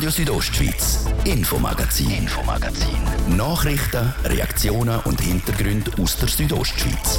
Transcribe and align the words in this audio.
Radio 0.00 0.12
Südostschweiz, 0.12 1.04
Infomagazin, 1.26 2.10
Infomagazin. 2.10 3.36
Nachrichten, 3.36 4.14
Reaktionen 4.24 4.98
und 5.00 5.20
Hintergründe 5.20 5.90
aus 6.00 6.16
der 6.16 6.26
Südostschweiz. 6.26 7.18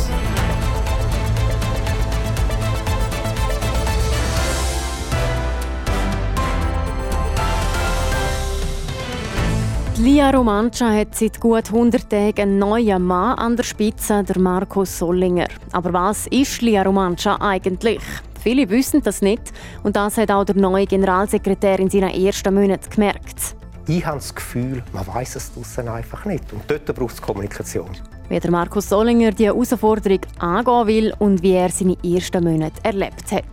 Lia 9.98 10.32
Romancia 10.32 10.92
hat 10.92 11.14
seit 11.14 11.40
gut 11.40 11.68
100 11.68 12.10
Tagen 12.10 12.42
einen 12.42 12.58
neuen 12.58 13.06
Mann 13.06 13.38
an 13.38 13.58
der 13.58 13.64
Spitze, 13.64 14.24
der 14.24 14.40
Markus 14.40 14.98
Sollinger. 14.98 15.50
Aber 15.72 15.94
was 15.94 16.26
ist 16.26 16.64
Lia 16.64 16.82
Romancia 16.82 17.40
eigentlich? 17.40 18.02
Viele 18.42 18.70
wissen 18.70 19.02
das 19.04 19.22
nicht 19.22 19.54
und 19.84 19.96
das 19.96 20.18
hat 20.18 20.32
auch 20.32 20.44
der 20.44 20.56
neue 20.56 20.88
Generalsekretär 20.88 21.80
in 21.80 21.90
seinen 21.90 22.10
ersten 22.10 22.54
Monaten 22.54 22.90
gemerkt. 22.90 23.56
Ich 23.88 24.06
habe 24.06 24.18
das 24.18 24.34
Gefühl, 24.34 24.84
man 24.94 25.06
weiß 25.06 25.36
es 25.36 25.54
draussen 25.54 25.88
einfach 25.88 26.26
nicht. 26.26 26.52
Und 26.52 26.64
dort 26.68 26.86
braucht 26.96 27.16
es 27.16 27.22
Kommunikation. 27.22 27.90
Wie 28.30 28.40
der 28.40 28.50
Markus 28.50 28.90
Sollinger 28.90 29.32
die 29.32 29.46
Herausforderung 29.46 30.22
angehen 30.40 30.88
will 30.88 31.14
und 31.20 31.44
wie 31.44 31.54
er 31.54 31.70
seine 31.70 31.98
ersten 32.04 32.44
Monate 32.44 32.84
erlebt 32.84 33.32
hat. 33.32 33.44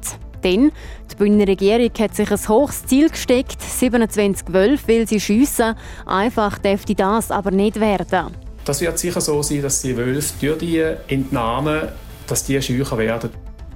Denn 0.45 0.71
die 1.11 1.17
Bündner 1.17 1.49
Regierung 1.49 1.91
hat 1.99 2.15
sich 2.15 2.31
ein 2.31 2.49
hohes 2.49 2.87
Ziel 2.87 3.11
gesteckt. 3.11 3.61
27 3.61 4.53
Wölfe 4.53 4.87
will 4.87 5.09
sie 5.09 5.21
schiessen. 5.21 5.75
Einfach 6.07 6.59
dürfte 6.59 6.95
das 6.95 7.31
aber 7.31 7.51
nicht 7.51 7.81
werden. 7.81 8.29
Das 8.65 8.81
wird 8.81 8.99
sicher 8.99 9.21
so 9.21 9.43
sein, 9.43 9.63
dass 9.63 9.83
die 9.83 9.97
Wölfe 9.97 10.33
durch 10.41 10.59
die 10.59 10.95
Entnahmen 11.09 11.89
dass 12.29 12.45
die 12.45 12.61
scheucher 12.61 12.99
werden. 12.99 13.31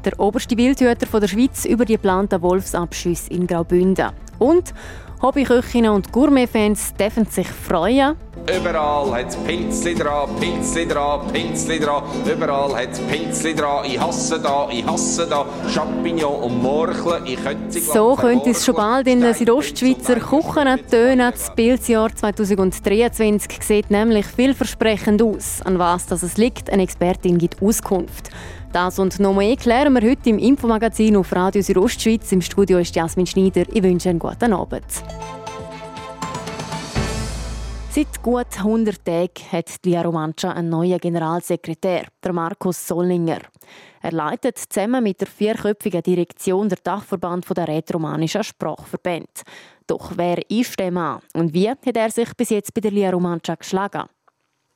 Der 0.04 0.18
oberste 0.18 0.56
Wildhüter 0.56 1.20
der 1.20 1.28
Schweiz 1.28 1.64
über 1.64 1.84
die 1.84 1.94
geplanten 1.94 2.42
Wolfsabschüsse 2.42 3.30
in 3.30 3.46
Graubünden. 3.46 4.10
Und 4.38 4.74
Hobbyköchinnen 5.22 5.92
und 5.92 6.10
Gourmetfans 6.10 6.94
dürfen 6.94 7.26
sich 7.26 7.46
freuen. 7.46 8.16
Überall 8.58 9.12
hat 9.12 9.28
es 9.28 9.36
Pilzli 9.36 9.94
dran, 9.94 10.28
Pilzli 10.40 10.88
dran, 10.88 11.28
Pilzli 11.32 11.78
dran. 11.78 12.02
Überall 12.26 12.74
hat 12.74 12.90
es 12.90 12.98
Pilzli 12.98 13.54
dran. 13.54 13.84
Ich 13.84 14.00
hasse 14.00 14.40
da, 14.40 14.66
ich 14.68 14.84
hasse 14.84 15.28
da. 15.28 15.46
Champignon 15.68 16.42
und 16.42 16.60
Morcheln. 16.60 17.24
Ich 17.24 17.40
könnte 17.40 17.78
so 17.78 18.16
könnte 18.16 18.50
es 18.50 18.64
schon 18.64 18.74
bald 18.74 19.06
in 19.06 19.20
den 19.20 19.32
Südostschweizer 19.32 20.16
Küchen 20.16 20.88
tönen. 20.90 21.30
Das 21.30 21.54
Pilzjahr 21.54 22.12
2023 22.12 23.62
sieht 23.62 23.92
nämlich 23.92 24.26
vielversprechend 24.26 25.22
aus. 25.22 25.62
An 25.62 25.78
was 25.78 26.06
das 26.06 26.24
es 26.24 26.36
liegt, 26.36 26.68
eine 26.68 26.82
Expertin 26.82 27.38
gibt 27.38 27.62
Auskunft. 27.62 28.30
Das 28.72 28.98
und 28.98 29.20
noch 29.20 29.34
mehr 29.34 29.54
klären 29.54 29.92
wir 29.92 30.00
heute 30.00 30.30
im 30.30 30.38
Infomagazin 30.38 31.14
auf 31.16 31.30
Radio 31.36 31.60
Südostschweiz. 31.60 32.32
Im 32.32 32.40
Studio 32.40 32.78
ist 32.78 32.96
Jasmin 32.96 33.26
Schneider. 33.26 33.64
Ich 33.70 33.82
wünsche 33.82 34.08
einen 34.08 34.18
guten 34.18 34.54
Abend. 34.54 34.86
Seit 37.90 38.22
gut 38.22 38.46
100 38.56 39.04
Tagen 39.04 39.52
hat 39.52 39.84
die 39.84 39.94
Romancia 39.94 40.52
einen 40.52 40.70
neuen 40.70 40.98
Generalsekretär, 40.98 42.06
der 42.24 42.32
Markus 42.32 42.88
Sollinger. 42.88 43.40
Er 44.00 44.12
leitet 44.12 44.56
zusammen 44.56 45.04
mit 45.04 45.20
der 45.20 45.28
vierköpfigen 45.28 46.02
Direktion 46.02 46.70
der 46.70 46.78
Dachverband 46.82 47.46
der 47.54 47.68
rätoromanischen 47.68 48.42
Sprachverbände. 48.42 49.42
Doch 49.86 50.12
wer 50.16 50.50
ist 50.50 50.78
der 50.78 50.90
Mann 50.90 51.20
und 51.34 51.52
wie 51.52 51.68
hat 51.68 51.86
er 51.94 52.10
sich 52.10 52.34
bis 52.34 52.48
jetzt 52.48 52.72
bei 52.72 52.80
der 52.80 52.90
Lia 52.90 53.10
Romancia 53.10 53.54
geschlagen? 53.54 54.08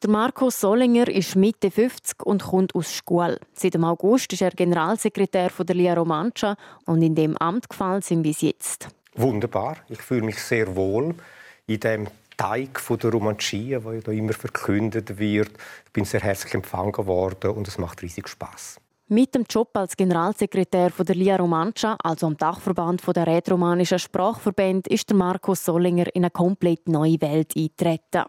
Der 0.02 0.10
Markus 0.10 0.60
Sollinger 0.60 1.08
ist 1.08 1.36
Mitte 1.36 1.70
50 1.70 2.22
und 2.22 2.42
kommt 2.42 2.74
aus 2.74 2.92
Schule. 2.92 3.40
Seit 3.54 3.72
dem 3.72 3.84
August 3.84 4.30
ist 4.30 4.42
er 4.42 4.50
Generalsekretär 4.50 5.50
der 5.58 5.74
Lia 5.74 5.94
Romancia 5.94 6.54
und 6.84 7.00
in 7.00 7.14
dem 7.14 7.34
Amt 7.38 7.70
gefallen 7.70 8.02
sind 8.02 8.22
bis 8.22 8.42
jetzt. 8.42 8.88
Wunderbar. 9.14 9.78
Ich 9.88 10.02
fühle 10.02 10.20
mich 10.20 10.38
sehr 10.38 10.76
wohl 10.76 11.14
in 11.66 11.80
dem 11.80 12.08
Teig 12.36 12.78
von 12.78 12.98
der 12.98 13.10
Romancia, 13.10 13.78
der 13.80 13.94
ja 13.94 14.12
immer 14.12 14.34
verkündet 14.34 15.18
wird. 15.18 15.52
Ich 15.86 15.92
bin 15.92 16.04
sehr 16.04 16.20
herzlich 16.20 16.52
empfangen 16.52 17.06
worden 17.06 17.52
und 17.52 17.66
es 17.66 17.78
macht 17.78 18.02
riesig 18.02 18.28
Spaß. 18.28 18.78
Mit 19.08 19.34
dem 19.34 19.44
Job 19.48 19.70
als 19.78 19.96
Generalsekretär 19.96 20.90
der 20.90 21.14
Lia 21.14 21.36
Romancia, 21.36 21.96
also 22.02 22.26
am 22.26 22.36
Dachverband 22.36 23.02
der 23.16 23.26
rätoromanischen 23.26 23.98
Sprachverbände, 23.98 24.90
ist 24.90 25.08
der 25.08 25.16
Markus 25.16 25.64
Sollinger 25.64 26.14
in 26.14 26.24
eine 26.24 26.30
komplett 26.30 26.86
neue 26.86 27.18
Welt 27.22 27.56
eingetreten. 27.56 28.24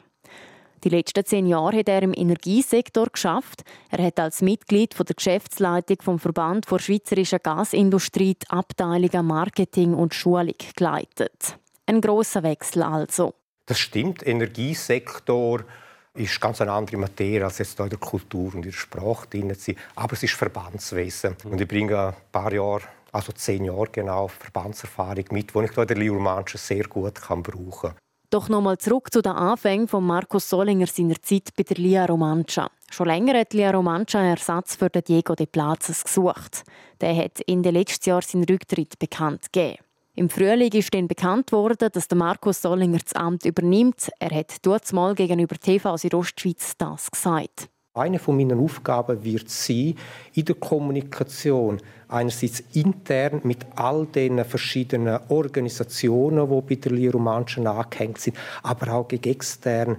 Die 0.87 0.95
letzten 0.95 1.25
zehn 1.25 1.47
Jahre 1.47 1.79
hat 1.79 1.89
er 1.89 2.01
im 2.01 2.13
Energiesektor 2.13 3.07
geschafft. 3.07 3.65
Er 3.89 4.05
hat 4.05 4.21
als 4.21 4.41
Mitglied 4.41 4.97
der 4.97 5.15
Geschäftsleitung 5.17 5.97
vom 6.01 6.17
Verband 6.17 6.71
der 6.71 6.79
Schweizerischen 6.79 7.39
Gasindustrie 7.43 8.35
die 8.35 8.49
Abteilungen 8.49 9.27
Marketing 9.27 9.93
und 9.93 10.13
Schulung 10.13 10.55
geleitet. 10.77 11.57
Ein 11.87 11.99
großer 11.99 12.41
Wechsel 12.41 12.83
also. 12.83 13.33
Das 13.65 13.77
stimmt. 13.79 14.25
Energiesektor 14.25 15.65
ist 16.13 16.39
ganz 16.39 16.61
eine 16.61 16.71
andere 16.71 16.95
Materie 16.95 17.43
als 17.43 17.57
jetzt 17.57 17.77
in 17.81 17.89
der 17.89 17.99
Kultur 17.99 18.45
und 18.53 18.55
in 18.55 18.61
der 18.61 18.71
Sprache 18.71 19.27
drin 19.27 19.53
Aber 19.95 20.13
es 20.13 20.23
ist 20.23 20.35
Verbandswesen. 20.35 21.35
Und 21.43 21.59
ich 21.59 21.67
bringe 21.67 21.99
ein 21.99 22.13
paar 22.31 22.53
Jahre, 22.53 22.83
also 23.11 23.33
zehn 23.33 23.65
Jahre 23.65 23.89
genau, 23.91 24.29
Verbandserfahrung 24.29 25.25
mit, 25.31 25.53
die 25.53 25.59
ich 25.65 25.77
in 25.77 25.87
der 25.87 25.97
Liurmanche 25.97 26.57
sehr 26.57 26.85
gut 26.85 27.15
kann 27.15 27.43
brauchen 27.43 27.89
kann. 27.89 28.06
Doch 28.29 28.49
nochmal 28.49 28.77
zurück 28.77 29.13
zu 29.13 29.21
den 29.21 29.31
Anfängen 29.31 29.88
von 29.88 30.03
Markus 30.05 30.49
Solinger 30.49 30.88
seiner 30.88 31.21
Zeit 31.21 31.51
bei 31.55 31.63
der 31.63 31.77
Lia 31.77 32.05
Romancia. 32.05 32.69
Schon 32.91 33.07
länger 33.07 33.39
hat 33.39 33.53
Lia 33.53 33.71
Romancia 33.71 34.19
einen 34.19 34.31
Ersatz 34.31 34.75
für 34.75 34.89
den 34.89 35.03
Diego 35.03 35.33
de 35.33 35.45
Plazas 35.45 36.03
gesucht. 36.03 36.63
Der 36.99 37.16
hat 37.16 37.39
in 37.41 37.63
den 37.63 37.73
letzten 37.73 38.09
Jahren 38.09 38.23
seinen 38.23 38.43
Rücktritt 38.43 38.99
bekannt 38.99 39.53
gegeben. 39.53 39.81
Im 40.16 40.29
Frühling 40.29 40.73
ist 40.73 40.93
dann 40.93 41.07
bekannt 41.07 41.53
worden, 41.53 41.89
dass 41.93 42.09
der 42.09 42.17
Markus 42.17 42.61
Solinger 42.61 42.97
das 42.97 43.13
Amt 43.13 43.45
übernimmt. 43.45 44.09
Er 44.19 44.37
hat 44.37 44.55
dort 44.61 44.91
mal 44.91 45.16
gegenüber 45.16 45.55
TV 45.55 45.95
Südostschweiz 45.95 46.75
das 46.77 47.09
gesagt. 47.09 47.69
Eine 47.97 48.19
von 48.19 48.38
meinen 48.38 48.59
Aufgaben 48.59 49.24
wird 49.24 49.50
sein, 49.50 49.96
in 50.34 50.46
der 50.46 50.56
Kommunikation 50.56 51.81
einerseits 52.08 52.63
intern 52.74 53.41
mit 53.44 53.66
all 53.75 54.06
den 54.06 54.44
verschiedenen 54.46 55.19
Organisationen, 55.30 56.47
die 56.50 56.62
bei 56.62 56.81
der 56.81 56.91
Liromanschen 56.91 57.68
angehängt 57.68 58.19
sind, 58.19 58.38
aber 58.63 58.94
auch 58.94 59.08
gegen 59.08 59.30
extern 59.30 59.97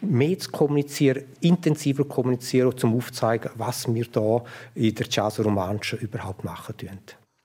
mehr 0.00 0.38
zu 0.38 0.50
kommunizieren, 0.50 1.24
intensiver 1.40 2.02
zu 2.02 2.08
kommunizieren, 2.08 2.74
um 2.82 2.96
aufzuzeigen, 2.96 3.50
was 3.56 3.92
wir 3.92 4.06
hier 4.12 4.42
in 4.74 4.94
der 4.94 5.06
Jazz 5.08 5.38
Romanche 5.40 5.96
überhaupt 5.96 6.44
machen. 6.44 6.74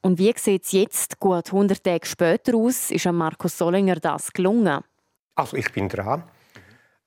Und 0.03 0.17
wie 0.17 0.33
sieht 0.35 0.63
es 0.63 0.71
jetzt, 0.71 1.19
gut 1.19 1.47
100 1.47 1.83
Tage 1.83 2.05
später 2.05 2.55
aus? 2.55 2.91
Ist 2.91 3.05
Markus 3.05 3.57
Solinger 3.57 3.97
das 3.97 4.31
gelungen? 4.33 4.81
Also 5.35 5.57
ich 5.57 5.71
bin 5.71 5.89
dran. 5.89 6.23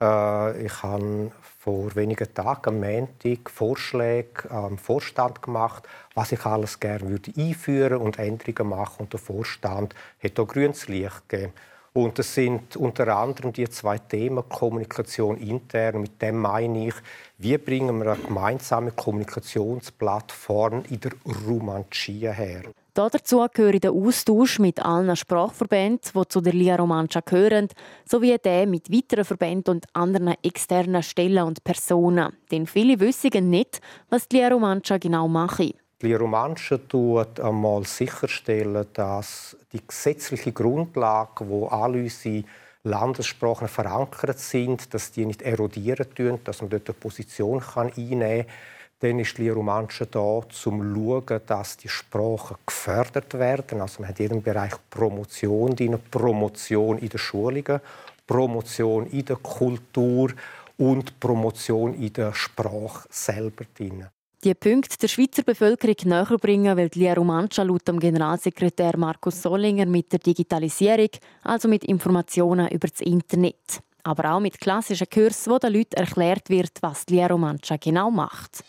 Äh, 0.00 0.66
ich 0.66 0.82
habe 0.82 1.32
vor 1.64 1.94
wenigen 1.94 2.34
Tagen 2.34 2.74
am 2.74 2.80
Montag 2.80 3.48
Vorschläge 3.48 4.50
am 4.50 4.76
Vorstand 4.76 5.40
gemacht, 5.40 5.88
was 6.12 6.30
ich 6.30 6.44
alles 6.44 6.78
gerne 6.78 7.08
würde 7.08 7.32
einführen 7.38 8.02
und 8.02 8.18
Änderungen 8.18 8.68
machen. 8.68 9.04
Und 9.04 9.14
der 9.14 9.20
Vorstand 9.20 9.94
hat 10.22 10.38
auch 10.38 10.46
grünes 10.46 10.88
Licht 10.88 11.26
gegeben. 11.26 11.54
Und 11.94 12.18
das 12.18 12.34
sind 12.34 12.76
unter 12.76 13.16
anderem 13.16 13.54
die 13.54 13.66
zwei 13.70 13.96
Themen 13.96 14.46
Kommunikation 14.46 15.38
intern. 15.38 16.02
Mit 16.02 16.20
dem 16.20 16.38
meine 16.38 16.88
ich, 16.88 16.94
wie 17.38 17.56
bringen 17.56 17.96
wir 17.98 18.12
eine 18.12 18.22
gemeinsame 18.22 18.90
Kommunikationsplattform 18.90 20.84
in 20.90 21.00
der 21.00 21.12
Romancia 21.48 22.32
her? 22.32 22.64
Dazu 22.96 23.44
gehört 23.52 23.82
der 23.82 23.90
Austausch 23.90 24.60
mit 24.60 24.78
allen 24.78 25.16
Sprachverbänden, 25.16 26.12
die 26.14 26.28
zu 26.28 26.40
der 26.40 26.52
Lia 26.52 26.76
Romancia 26.76 27.22
gehören, 27.22 27.66
sowie 28.08 28.38
der 28.38 28.68
mit 28.68 28.88
weiteren 28.88 29.24
Verbänden 29.24 29.74
und 29.74 29.86
anderen 29.94 30.36
externen 30.44 31.02
Stellen 31.02 31.42
und 31.42 31.64
Personen. 31.64 32.32
Denn 32.52 32.68
viele 32.68 33.00
wissen 33.00 33.50
nicht, 33.50 33.80
was 34.10 34.28
die 34.28 34.36
Lia 34.36 34.48
Romancia 34.48 34.98
genau 34.98 35.26
macht. 35.26 35.58
Die 35.58 35.74
Lia 36.06 36.18
Romancia 36.18 36.78
tut 36.78 37.40
einmal 37.40 37.84
sicherstellen, 37.84 38.86
dass 38.92 39.56
die 39.72 39.84
gesetzliche 39.84 40.52
Grundlage, 40.52 41.48
wo 41.48 41.66
alle 41.66 41.98
unsere 42.00 42.44
Landessprachen 42.84 43.66
verankert 43.66 44.38
sind, 44.38 44.94
dass 44.94 45.10
die 45.10 45.26
nicht 45.26 45.42
erodieren 45.42 46.06
tun, 46.14 46.38
dass 46.44 46.60
man 46.60 46.70
dort 46.70 46.88
eine 46.88 46.94
Position 46.94 47.60
einnehmen 47.74 48.46
kann 48.46 48.54
dann 49.00 49.18
ist 49.18 49.36
die 49.38 49.48
Romansche 49.48 50.06
da, 50.06 50.20
um 50.20 50.50
zu 50.50 50.70
schauen, 50.70 51.40
dass 51.46 51.76
die 51.76 51.88
Sprachen 51.88 52.56
gefördert 52.66 53.34
werden. 53.34 53.80
Also 53.80 54.00
man 54.00 54.08
hat 54.08 54.20
in 54.20 54.24
jedem 54.24 54.42
Bereich 54.42 54.74
Promotion 54.88 55.74
drin, 55.76 55.98
Promotion 56.10 56.98
in 56.98 57.08
den 57.08 57.18
Schulungen, 57.18 57.80
Promotion 58.26 59.06
in 59.06 59.24
der 59.24 59.36
Kultur 59.36 60.30
und 60.78 61.20
Promotion 61.20 61.94
in 61.94 62.12
der 62.12 62.32
Sprache 62.34 63.06
selber 63.10 63.64
drin. 63.76 64.06
Die 64.42 64.54
Punkte 64.54 64.98
der 64.98 65.08
Schweizer 65.08 65.42
Bevölkerung 65.42 65.96
näher 66.04 66.38
bringen, 66.38 66.76
will 66.76 66.90
Lia 66.94 67.14
Romancia 67.14 67.64
laut 67.64 67.88
dem 67.88 67.98
Generalsekretär 67.98 68.94
Markus 68.98 69.40
Sollinger 69.40 69.86
mit 69.86 70.12
der 70.12 70.18
Digitalisierung, 70.18 71.08
also 71.42 71.66
mit 71.66 71.84
Informationen 71.84 72.68
über 72.68 72.88
das 72.88 73.00
Internet 73.00 73.80
aber 74.04 74.34
auch 74.34 74.40
mit 74.40 74.60
klassischen 74.60 75.08
Kursen, 75.08 75.52
wo 75.52 75.58
den 75.58 75.72
Leuten 75.72 75.96
erklärt 75.96 76.50
wird, 76.50 76.78
was 76.80 77.06
die 77.06 77.22
Romancia 77.22 77.76
genau 77.76 78.10
macht. 78.10 78.62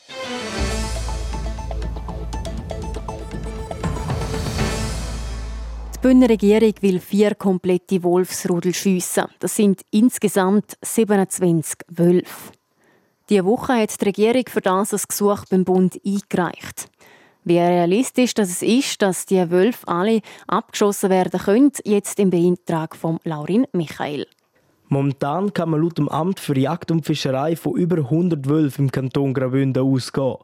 Die 5.93 5.99
Bündner 6.01 6.29
Regierung 6.29 6.73
will 6.81 6.99
vier 6.99 7.35
komplette 7.35 8.01
Wolfsrudel 8.03 8.73
schiessen. 8.73 9.25
Das 9.39 9.55
sind 9.55 9.81
insgesamt 9.91 10.77
27 10.81 11.79
Wölfe. 11.89 12.51
Diese 13.29 13.45
Woche 13.45 13.73
hat 13.73 13.99
die 13.99 14.05
Regierung 14.05 14.43
für 14.47 14.61
das 14.61 14.93
ein 14.93 15.01
Gesuch 15.07 15.45
beim 15.49 15.63
Bund 15.63 15.99
eingereicht. 16.05 16.89
Wie 17.43 17.59
realistisch 17.59 18.33
das 18.33 18.61
ist, 18.61 19.01
dass 19.01 19.25
die 19.25 19.49
Wölfe 19.51 19.87
alle 19.87 20.21
abgeschossen 20.47 21.09
werden 21.09 21.39
können, 21.39 21.71
jetzt 21.83 22.19
im 22.19 22.29
Beitrag 22.29 22.95
von 22.95 23.19
Laurin 23.23 23.67
Michael. 23.71 24.27
Momentan 24.87 25.51
kann 25.53 25.69
man 25.69 25.81
laut 25.81 25.97
dem 25.97 26.09
Amt 26.09 26.39
für 26.39 26.57
Jagd 26.57 26.91
und 26.91 27.05
Fischerei 27.05 27.55
von 27.55 27.75
über 27.75 27.97
100 27.97 28.47
Wölfen 28.47 28.85
im 28.85 28.91
Kanton 28.91 29.33
Graubünden 29.33 29.83
ausgehen. 29.83 30.37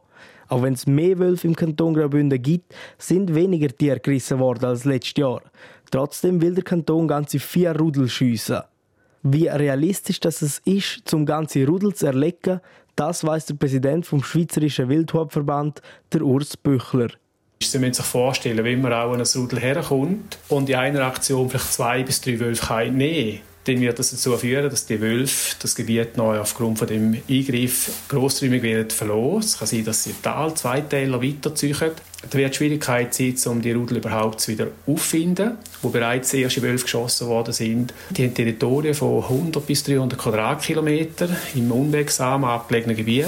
Auch 0.48 0.62
wenn 0.62 0.74
es 0.74 0.86
mehr 0.86 1.18
Wölfe 1.18 1.46
im 1.46 1.56
Kanton 1.56 1.94
Graubünden 1.94 2.42
gibt, 2.42 2.74
sind 2.98 3.34
weniger 3.34 3.68
Tiere 3.68 4.00
gerissen 4.00 4.38
worden 4.38 4.64
als 4.64 4.84
letztes 4.84 5.14
Jahr. 5.16 5.42
Trotzdem 5.90 6.42
will 6.42 6.54
der 6.54 6.64
Kanton 6.64 7.06
ganze 7.06 7.38
vier 7.38 7.74
Rudel 7.78 8.08
schiessen. 8.08 8.60
Wie 9.22 9.46
realistisch 9.46 10.18
das 10.18 10.42
ist, 10.42 11.02
zum 11.04 11.24
ganze 11.24 11.64
Rudel 11.66 11.94
zu 11.94 12.06
erlegen, 12.06 12.60
das 12.96 13.24
weiß 13.24 13.46
der 13.46 13.54
Präsident 13.54 14.04
vom 14.04 14.22
Schweizerischen 14.22 14.88
Wildhubverband, 14.88 15.80
der 16.12 16.22
Urs 16.22 16.56
Büchler. 16.56 17.08
Sie 17.62 17.78
müssen 17.78 17.94
sich 17.94 18.04
vorstellen, 18.04 18.64
wenn 18.64 18.80
man 18.80 18.92
auch 18.92 19.12
an 19.12 19.20
ein 19.20 19.26
Rudel 19.36 19.60
herkommt 19.60 20.36
und 20.48 20.68
in 20.68 20.74
einer 20.74 21.04
Aktion 21.04 21.48
vielleicht 21.48 21.72
zwei 21.72 22.02
bis 22.02 22.20
drei 22.20 22.40
Wölfe 22.40 22.90
nehmen 22.90 23.40
dann 23.64 23.80
wird 23.80 23.98
das 23.98 24.10
dazu 24.10 24.36
führen, 24.36 24.68
dass 24.68 24.86
die 24.86 25.00
Wölfe 25.00 25.56
das 25.60 25.76
Gebiet 25.76 26.16
neu 26.16 26.40
aufgrund 26.40 26.78
von 26.78 26.88
dem 26.88 27.22
Eingriff 27.28 27.90
grossräumig 28.08 28.62
werden 28.62 28.90
verloren. 28.90 29.40
Es 29.40 29.58
kann 29.58 29.68
sein, 29.68 29.84
dass 29.84 30.02
sie 30.02 30.14
Tal, 30.20 30.54
zwei 30.54 30.80
Täler 30.80 31.22
weiterziehen. 31.22 31.76
Da 32.30 32.38
wird 32.38 32.52
die 32.52 32.56
Schwierigkeit 32.56 33.14
sein, 33.14 33.36
um 33.46 33.62
die 33.62 33.72
Rudel 33.72 33.98
überhaupt 33.98 34.46
wieder 34.48 34.68
aufzufinden, 34.86 35.58
wo 35.80 35.90
bereits 35.90 36.34
erste 36.34 36.62
Wölfe 36.62 36.84
geschossen 36.84 37.28
worden 37.28 37.52
sind. 37.52 37.94
Die 38.10 38.24
haben 38.24 38.34
Territorien 38.34 38.94
von 38.94 39.22
100 39.22 39.64
bis 39.66 39.84
300 39.84 40.18
Quadratkilometer 40.18 41.28
im 41.54 41.70
unwegsamen 41.70 42.48
abgelegenen 42.48 42.96
Gebiet. 42.96 43.26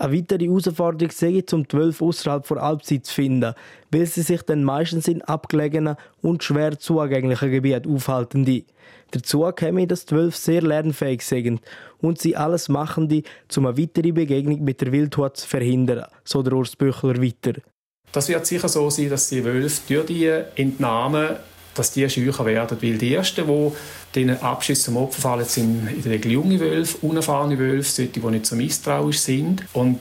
Eine 0.00 0.16
weitere 0.16 0.46
Herausforderung 0.46 1.10
sehe 1.10 1.40
ich, 1.40 1.52
um 1.52 1.66
die 1.66 1.76
Wölfe 1.76 2.04
außerhalb 2.04 2.46
der 2.46 2.62
Alpzeit 2.62 3.04
zu 3.04 3.14
finden, 3.14 3.54
weil 3.90 4.06
sie 4.06 4.22
sich 4.22 4.42
dann 4.42 4.62
meistens 4.62 5.08
in 5.08 5.22
abgelegenen 5.22 5.96
und 6.22 6.44
schwer 6.44 6.78
zugänglichen 6.78 7.50
Gebieten 7.50 7.92
aufhalten. 7.92 8.64
Dazu 9.10 9.42
käme, 9.56 9.88
dass 9.88 10.06
die 10.06 10.14
Wölfe 10.14 10.38
sehr 10.38 10.62
lernfähig 10.62 11.22
sind 11.22 11.60
und 12.00 12.20
sie 12.20 12.36
alles 12.36 12.68
machen, 12.68 13.24
um 13.56 13.66
eine 13.66 13.76
weitere 13.76 14.12
Begegnung 14.12 14.62
mit 14.62 14.80
der 14.80 14.92
Wildhut 14.92 15.36
zu 15.36 15.48
verhindern, 15.48 16.06
so 16.22 16.44
der 16.44 16.52
Urs 16.52 16.76
Büchler 16.76 17.20
weiter. 17.20 17.60
Das 18.12 18.28
wird 18.28 18.46
sicher 18.46 18.68
so 18.68 18.88
sein, 18.90 19.10
dass 19.10 19.28
die 19.30 19.44
Wölfe 19.44 19.80
durch 19.88 20.06
die 20.06 20.26
Entnahmen 20.54 21.36
dass 21.78 21.92
die 21.92 22.08
scheucher 22.08 22.44
werden. 22.44 22.78
Weil 22.80 22.98
die 22.98 23.14
Ersten, 23.14 23.46
die 23.46 23.72
diesen 24.14 24.40
Abschüssen 24.42 24.84
zum 24.84 24.96
Opfer 24.96 25.20
fallen, 25.20 25.44
sind 25.44 25.88
in 25.88 26.02
der 26.02 26.12
Regel 26.12 26.32
junge 26.32 26.60
Wölfe, 26.60 26.98
unerfahrene 27.02 27.58
Wölfe, 27.58 27.90
solche, 27.90 28.20
die 28.20 28.26
nicht 28.26 28.46
so 28.46 28.56
misstrauisch 28.56 29.18
sind. 29.18 29.64
Und 29.72 29.98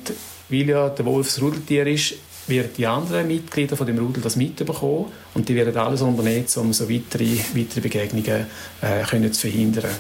weil 0.50 0.70
ja 0.70 0.90
der 0.90 1.06
Wolf 1.06 1.28
das 1.28 1.42
Rudeltier 1.42 1.88
ist, 1.88 2.16
werden 2.48 2.72
die 2.78 2.88
anderen 2.88 3.28
Mitglieder 3.28 3.76
von 3.76 3.88
dem 3.88 3.98
Rudel 4.00 4.24
das 4.24 4.36
mitbekommen 4.36 5.08
und 5.34 5.50
die 5.50 5.56
werden 5.56 5.76
alles 5.76 6.02
unternehmen, 6.02 6.46
um 6.56 6.74
so 6.74 6.90
weitere, 6.90 7.38
weitere 7.54 7.82
Begegnungen 7.82 8.48
äh, 8.82 9.04
können 9.04 9.34
zu 9.34 9.42
verhindern. 9.42 9.92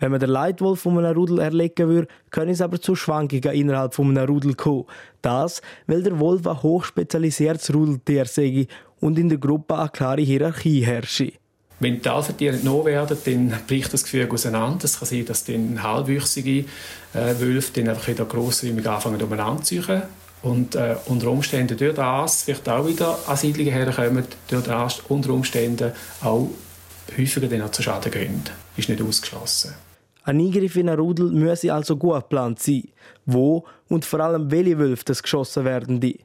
Wenn 0.00 0.10
man 0.10 0.20
den 0.20 0.30
Leitwolf 0.30 0.80
von 0.80 0.98
einem 0.98 1.16
Rudel 1.16 1.38
erlegen 1.38 1.88
würde, 1.88 2.08
können 2.30 2.50
es 2.50 2.60
aber 2.60 2.80
zu 2.80 2.96
Schwankungen 2.96 3.54
innerhalb 3.54 3.94
von 3.94 4.16
einem 4.16 4.28
Rudel 4.28 4.54
kommen. 4.54 4.84
Das, 5.22 5.62
weil 5.86 6.02
der 6.02 6.18
Wolf 6.18 6.46
ein 6.46 6.62
hochspezialisiertes 6.62 7.72
Rudeltier 7.72 8.26
sei 8.26 8.66
und 9.00 9.18
in 9.18 9.28
der 9.28 9.38
Gruppe 9.38 9.78
eine 9.78 9.88
klare 9.88 10.22
Hierarchie 10.22 10.84
herrsche. 10.84 11.32
Wenn 11.80 12.00
die 12.00 12.08
Alpha-Tiere 12.08 12.64
werden, 12.84 13.18
dann 13.24 13.60
bricht 13.66 13.92
das 13.92 14.04
Gefühl 14.04 14.28
auseinander. 14.30 14.84
Es 14.84 14.98
kann 14.98 15.08
sein, 15.08 15.24
dass 15.26 15.44
dann 15.44 15.82
halbwüchsige 15.82 16.64
äh, 17.12 17.38
Wölfe 17.38 17.72
dann 17.74 17.90
einfach 17.90 18.08
wieder 18.08 18.24
grossräumig 18.24 18.88
anfangen 18.88 19.20
umeinander 19.20 19.62
zu 19.62 19.76
suchen. 19.76 20.02
Und 20.42 20.74
äh, 20.76 20.96
unter 21.06 21.30
Umständen 21.30 21.76
durch 21.76 21.94
das 21.94 22.42
vielleicht 22.42 22.68
auch 22.68 22.86
wieder 22.86 23.18
Ansiedlungen 23.26 23.72
herkommen, 23.72 24.24
durch 24.48 24.64
das 24.64 25.00
unter 25.08 25.30
Umständen 25.30 25.92
auch 26.22 26.50
häufiger 27.16 27.46
dann 27.46 27.62
auch 27.62 27.70
zu 27.70 27.82
Schaden 27.82 28.10
gehen. 28.10 28.42
Ist 28.76 28.88
nicht 28.88 29.02
ausgeschlossen. 29.02 29.74
Ein 30.24 30.40
Eingriff 30.40 30.76
in 30.76 30.88
ein 30.88 30.98
Rudel 30.98 31.30
müsse 31.30 31.72
also 31.72 31.96
gut 31.96 32.16
geplant 32.16 32.60
sein. 32.60 32.88
Wo 33.26 33.64
und 33.88 34.04
vor 34.04 34.20
allem 34.20 34.50
welche 34.50 34.78
Wölfe 34.78 35.04
das 35.04 35.22
geschossen 35.22 35.64
werden 35.64 36.00
die. 36.00 36.20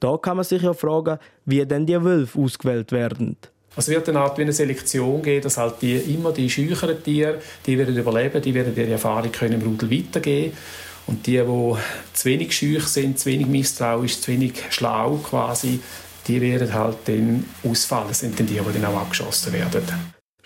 Da 0.00 0.16
kann 0.16 0.36
man 0.36 0.44
sich 0.44 0.62
ja 0.62 0.74
fragen, 0.74 1.18
wie 1.44 1.64
denn 1.64 1.86
die 1.86 2.02
Wölfe 2.02 2.38
ausgewählt 2.38 2.90
werden. 2.92 3.36
Es 3.76 3.88
wird 3.88 4.08
eine 4.08 4.20
Art 4.20 4.38
wie 4.38 4.42
eine 4.42 4.52
Selektion 4.52 5.22
geben, 5.22 5.42
dass 5.42 5.56
halt 5.56 5.82
die, 5.82 5.96
immer 5.96 6.32
die 6.32 6.48
scheucheren 6.48 7.02
Tiere, 7.02 7.40
die 7.66 7.76
werden 7.76 7.96
überleben, 7.96 8.40
die 8.40 8.54
werden 8.54 8.76
ihre 8.76 8.90
Erfahrung 8.92 9.32
können 9.32 9.60
im 9.60 9.68
Rudel 9.68 9.90
weitergeben 9.90 10.52
und 11.06 11.26
die, 11.26 11.38
die 11.38 11.74
zu 12.12 12.24
wenig 12.24 12.56
schüch 12.56 12.86
sind, 12.86 13.18
zu 13.18 13.26
wenig 13.26 13.46
misstrauisch, 13.46 14.20
zu 14.20 14.30
wenig 14.32 14.62
schlau 14.70 15.16
quasi, 15.16 15.80
die 16.26 16.40
werden 16.40 16.72
halt 16.72 16.98
dann 17.06 17.44
ausfallen. 17.64 18.08
Das 18.08 18.20
sind 18.20 18.38
dann 18.38 18.46
die, 18.46 18.54
die 18.54 18.80
dann 18.80 18.84
auch 18.84 19.00
abgeschossen 19.00 19.52
werden. 19.52 19.82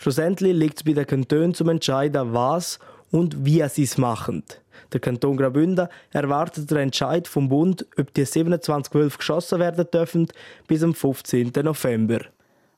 Schlussendlich 0.01 0.55
liegt 0.55 0.77
es 0.77 0.85
bei 0.85 0.93
den 0.93 1.07
Kantonen 1.07 1.55
zum 1.55 1.71
Entscheiden, 1.71 2.33
was 2.33 2.79
und 3.11 3.45
wie 3.45 3.67
sie 3.69 3.83
es 3.83 3.99
machen. 3.99 4.45
Der 4.93 5.01
Kanton 5.01 5.37
Graubünden 5.37 5.89
erwartet 6.13 6.71
den 6.71 6.79
Entscheid 6.79 7.27
vom 7.27 7.49
Bund, 7.49 7.85
ob 7.99 8.15
die 8.15 8.25
27 8.25 8.95
Wölfe 8.95 9.19
geschossen 9.19 9.59
werden 9.59 9.87
dürfen, 9.93 10.29
bis 10.69 10.85
am 10.85 10.95
15. 10.95 11.53
November. 11.65 12.21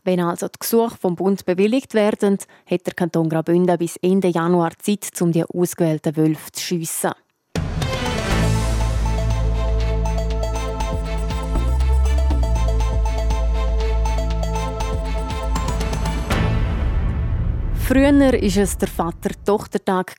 Wenn 0.03 0.21
also 0.21 0.49
die 0.49 0.59
Gesuche 0.59 0.97
vom 0.97 1.15
Bund 1.15 1.45
bewilligt 1.45 1.93
werden, 1.93 2.39
hat 2.65 2.87
der 2.87 2.95
Kanton 2.95 3.29
Graubünden 3.29 3.77
bis 3.77 3.99
Ende 3.99 4.29
Januar 4.29 4.73
Zeit, 4.79 5.11
um 5.21 5.31
die 5.31 5.45
ausgewählten 5.45 6.17
Wölfe 6.17 6.51
zu 6.53 6.63
schiessen. 6.63 7.13
Früher 17.91 18.17
war 18.17 18.35
es 18.35 18.79
der 18.79 18.87
Vater-Tochter-Tag. 18.87 20.15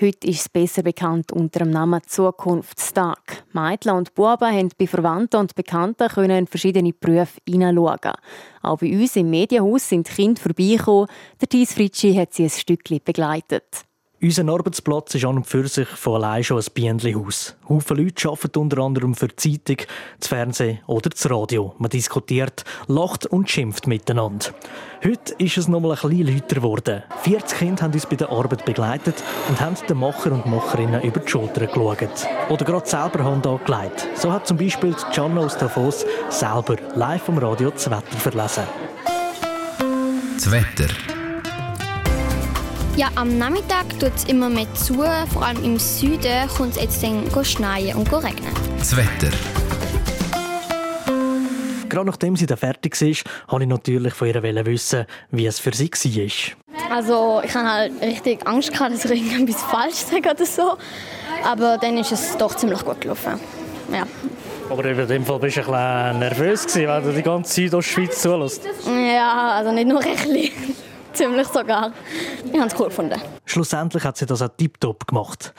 Heute 0.00 0.28
ist 0.28 0.42
es 0.42 0.48
besser 0.48 0.84
bekannt 0.84 1.32
unter 1.32 1.58
dem 1.58 1.70
Namen 1.70 2.00
Zukunftstag. 2.06 3.46
Mädchen 3.52 3.96
und 3.96 4.14
Buben 4.14 4.48
haben 4.48 4.68
bei 4.78 4.86
Verwandten 4.86 5.40
und 5.40 5.56
Bekannten 5.56 6.30
in 6.30 6.46
verschiedene 6.46 6.92
Berufe 6.92 7.40
hineinschauen. 7.48 8.12
Auch 8.62 8.78
bei 8.78 8.92
uns 8.92 9.16
im 9.16 9.28
Medienhaus 9.28 9.88
sind 9.88 10.08
Kinder 10.08 10.40
vorbeigekommen. 10.40 11.08
Der 11.40 11.48
Thies 11.48 11.74
Fritschi 11.74 12.14
hat 12.14 12.32
sie 12.32 12.44
ein 12.44 12.50
Stückchen 12.50 13.00
begleitet. 13.04 13.89
Unser 14.22 14.46
Arbeitsplatz 14.48 15.14
ist 15.14 15.24
an 15.24 15.36
und 15.36 15.46
für 15.46 15.66
sich 15.66 15.88
von 15.88 16.16
allein 16.16 16.44
schon 16.44 16.58
ein 16.58 16.66
Bienenhaus. 16.74 17.56
Haufen 17.66 17.96
Leute 17.96 18.28
arbeiten 18.28 18.58
unter 18.58 18.78
anderem 18.82 19.14
für 19.14 19.28
die 19.28 19.36
Zeitung, 19.64 19.86
das 20.18 20.28
Fernsehen 20.28 20.80
oder 20.86 21.08
das 21.08 21.30
Radio. 21.30 21.74
Man 21.78 21.88
diskutiert, 21.88 22.64
lacht 22.86 23.24
und 23.24 23.48
schimpft 23.48 23.86
miteinander. 23.86 24.48
Heute 25.02 25.32
ist 25.38 25.56
es 25.56 25.68
noch 25.68 25.80
mal 25.80 25.92
ein 25.92 26.10
bisschen 26.10 26.34
lauter 26.34 26.54
geworden. 26.56 27.02
40 27.22 27.58
Kinder 27.58 27.82
haben 27.82 27.94
uns 27.94 28.04
bei 28.04 28.16
der 28.16 28.28
Arbeit 28.28 28.66
begleitet 28.66 29.24
und 29.48 29.58
haben 29.58 29.76
den 29.88 29.96
Macher 29.96 30.32
und 30.32 30.44
Macherinnen 30.44 31.00
über 31.00 31.20
die 31.20 31.28
Schulter 31.28 31.66
geschaut. 31.66 32.28
Oder 32.50 32.64
gerade 32.66 32.86
selber 32.86 33.24
Hand 33.24 33.46
angelegt. 33.46 34.06
So 34.16 34.30
hat 34.30 34.46
zum 34.46 34.58
Beispiel 34.58 34.94
Gianna 35.14 35.40
aus 35.40 35.56
Davos 35.56 36.04
selber 36.28 36.76
live 36.94 37.22
vom 37.22 37.38
Radio 37.38 37.70
das 37.70 37.90
Wetter 37.90 38.18
verlesen. 38.18 38.64
Das 40.36 40.50
Wetter. 40.50 41.19
Ja, 42.96 43.08
am 43.14 43.38
Nachmittag 43.38 43.88
tut 43.98 44.12
es 44.14 44.24
immer 44.24 44.48
mehr 44.48 44.66
zu. 44.74 44.94
Vor 45.32 45.44
allem 45.44 45.62
im 45.64 45.78
Süden 45.78 46.48
kommt 46.56 46.76
es 46.76 46.82
jetzt 46.82 47.02
dann 47.02 47.44
schneien 47.44 47.96
und 47.96 48.12
regnen. 48.12 48.52
Das 48.78 48.96
Wetter. 48.96 49.30
Gerade 51.88 52.06
nachdem 52.06 52.36
sie 52.36 52.46
dann 52.46 52.58
fertig 52.58 53.00
war, 53.00 53.52
wollte 53.52 53.64
ich 53.64 53.68
natürlich 53.68 54.14
von 54.14 54.28
ihr 54.28 54.66
wissen, 54.66 55.06
wie 55.30 55.46
es 55.46 55.58
für 55.58 55.72
sie 55.74 55.90
war. 55.90 56.96
Also 56.96 57.40
ich 57.44 57.54
hatte 57.54 57.68
halt 57.68 57.92
richtig 58.02 58.46
Angst, 58.46 58.72
gehabt, 58.72 58.92
dass 58.92 59.04
ich 59.06 59.32
irgendetwas 59.32 59.62
falsch 59.62 59.94
sage 59.94 60.30
oder 60.30 60.46
so. 60.46 60.76
Aber 61.44 61.78
dann 61.78 61.96
ist 61.96 62.12
es 62.12 62.36
doch 62.36 62.54
ziemlich 62.54 62.84
gut 62.84 63.00
gelaufen. 63.00 63.40
Ja. 63.92 64.02
Aber 64.68 64.84
in 64.84 65.08
dem 65.08 65.24
Fall 65.24 65.38
bist 65.38 65.56
du 65.56 65.60
ein 65.62 65.66
bisschen 65.66 66.18
nervös, 66.18 66.76
weil 66.76 67.02
du 67.02 67.12
die 67.12 67.22
ganze 67.22 67.54
Südostschweiz 67.54 68.20
zulässt. 68.20 68.62
Ja, 68.86 69.52
also 69.56 69.72
nicht 69.72 69.88
nur 69.88 70.00
ein 70.00 70.14
bisschen 70.14 70.52
ziemlich 71.12 71.48
sogar. 71.48 71.92
Ich 72.44 72.58
habe 72.58 72.66
es 72.66 72.78
cool 72.78 72.86
gefunden. 72.86 73.20
Schlussendlich 73.44 74.04
hat 74.04 74.16
sie 74.16 74.26
das 74.26 74.42
auch 74.42 74.50
tiptop 74.56 75.06
gemacht. 75.06 75.52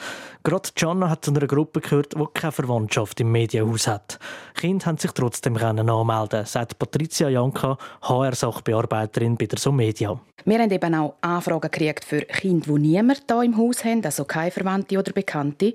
Gerade 0.44 0.70
Gianna 0.74 1.08
hat 1.08 1.24
zu 1.24 1.30
einer 1.30 1.46
Gruppe 1.46 1.80
gehört, 1.80 2.14
die 2.14 2.24
keine 2.34 2.50
Verwandtschaft 2.50 3.20
im 3.20 3.30
Medienhaus 3.30 3.86
hat. 3.86 4.18
Kinder 4.54 4.86
haben 4.86 4.98
sich 4.98 5.12
trotzdem 5.12 5.56
anmelden 5.56 6.44
sagt 6.46 6.78
Patricia 6.78 7.28
Janka, 7.28 7.78
HR-Sachbearbeiterin 8.02 9.36
bei 9.36 9.46
der 9.46 9.60
Somedia. 9.60 10.18
Wir 10.44 10.58
haben 10.58 10.70
eben 10.72 10.94
auch 10.96 11.14
Anfragen 11.20 11.70
gekriegt 11.70 12.04
für 12.04 12.22
Kinder, 12.22 12.74
die 12.74 12.80
niemand 12.80 13.22
hier 13.28 13.42
im 13.42 13.56
Haus 13.56 13.84
haben, 13.84 14.04
also 14.04 14.24
keine 14.24 14.50
Verwandte 14.50 14.98
oder 14.98 15.12
Bekannte. 15.12 15.74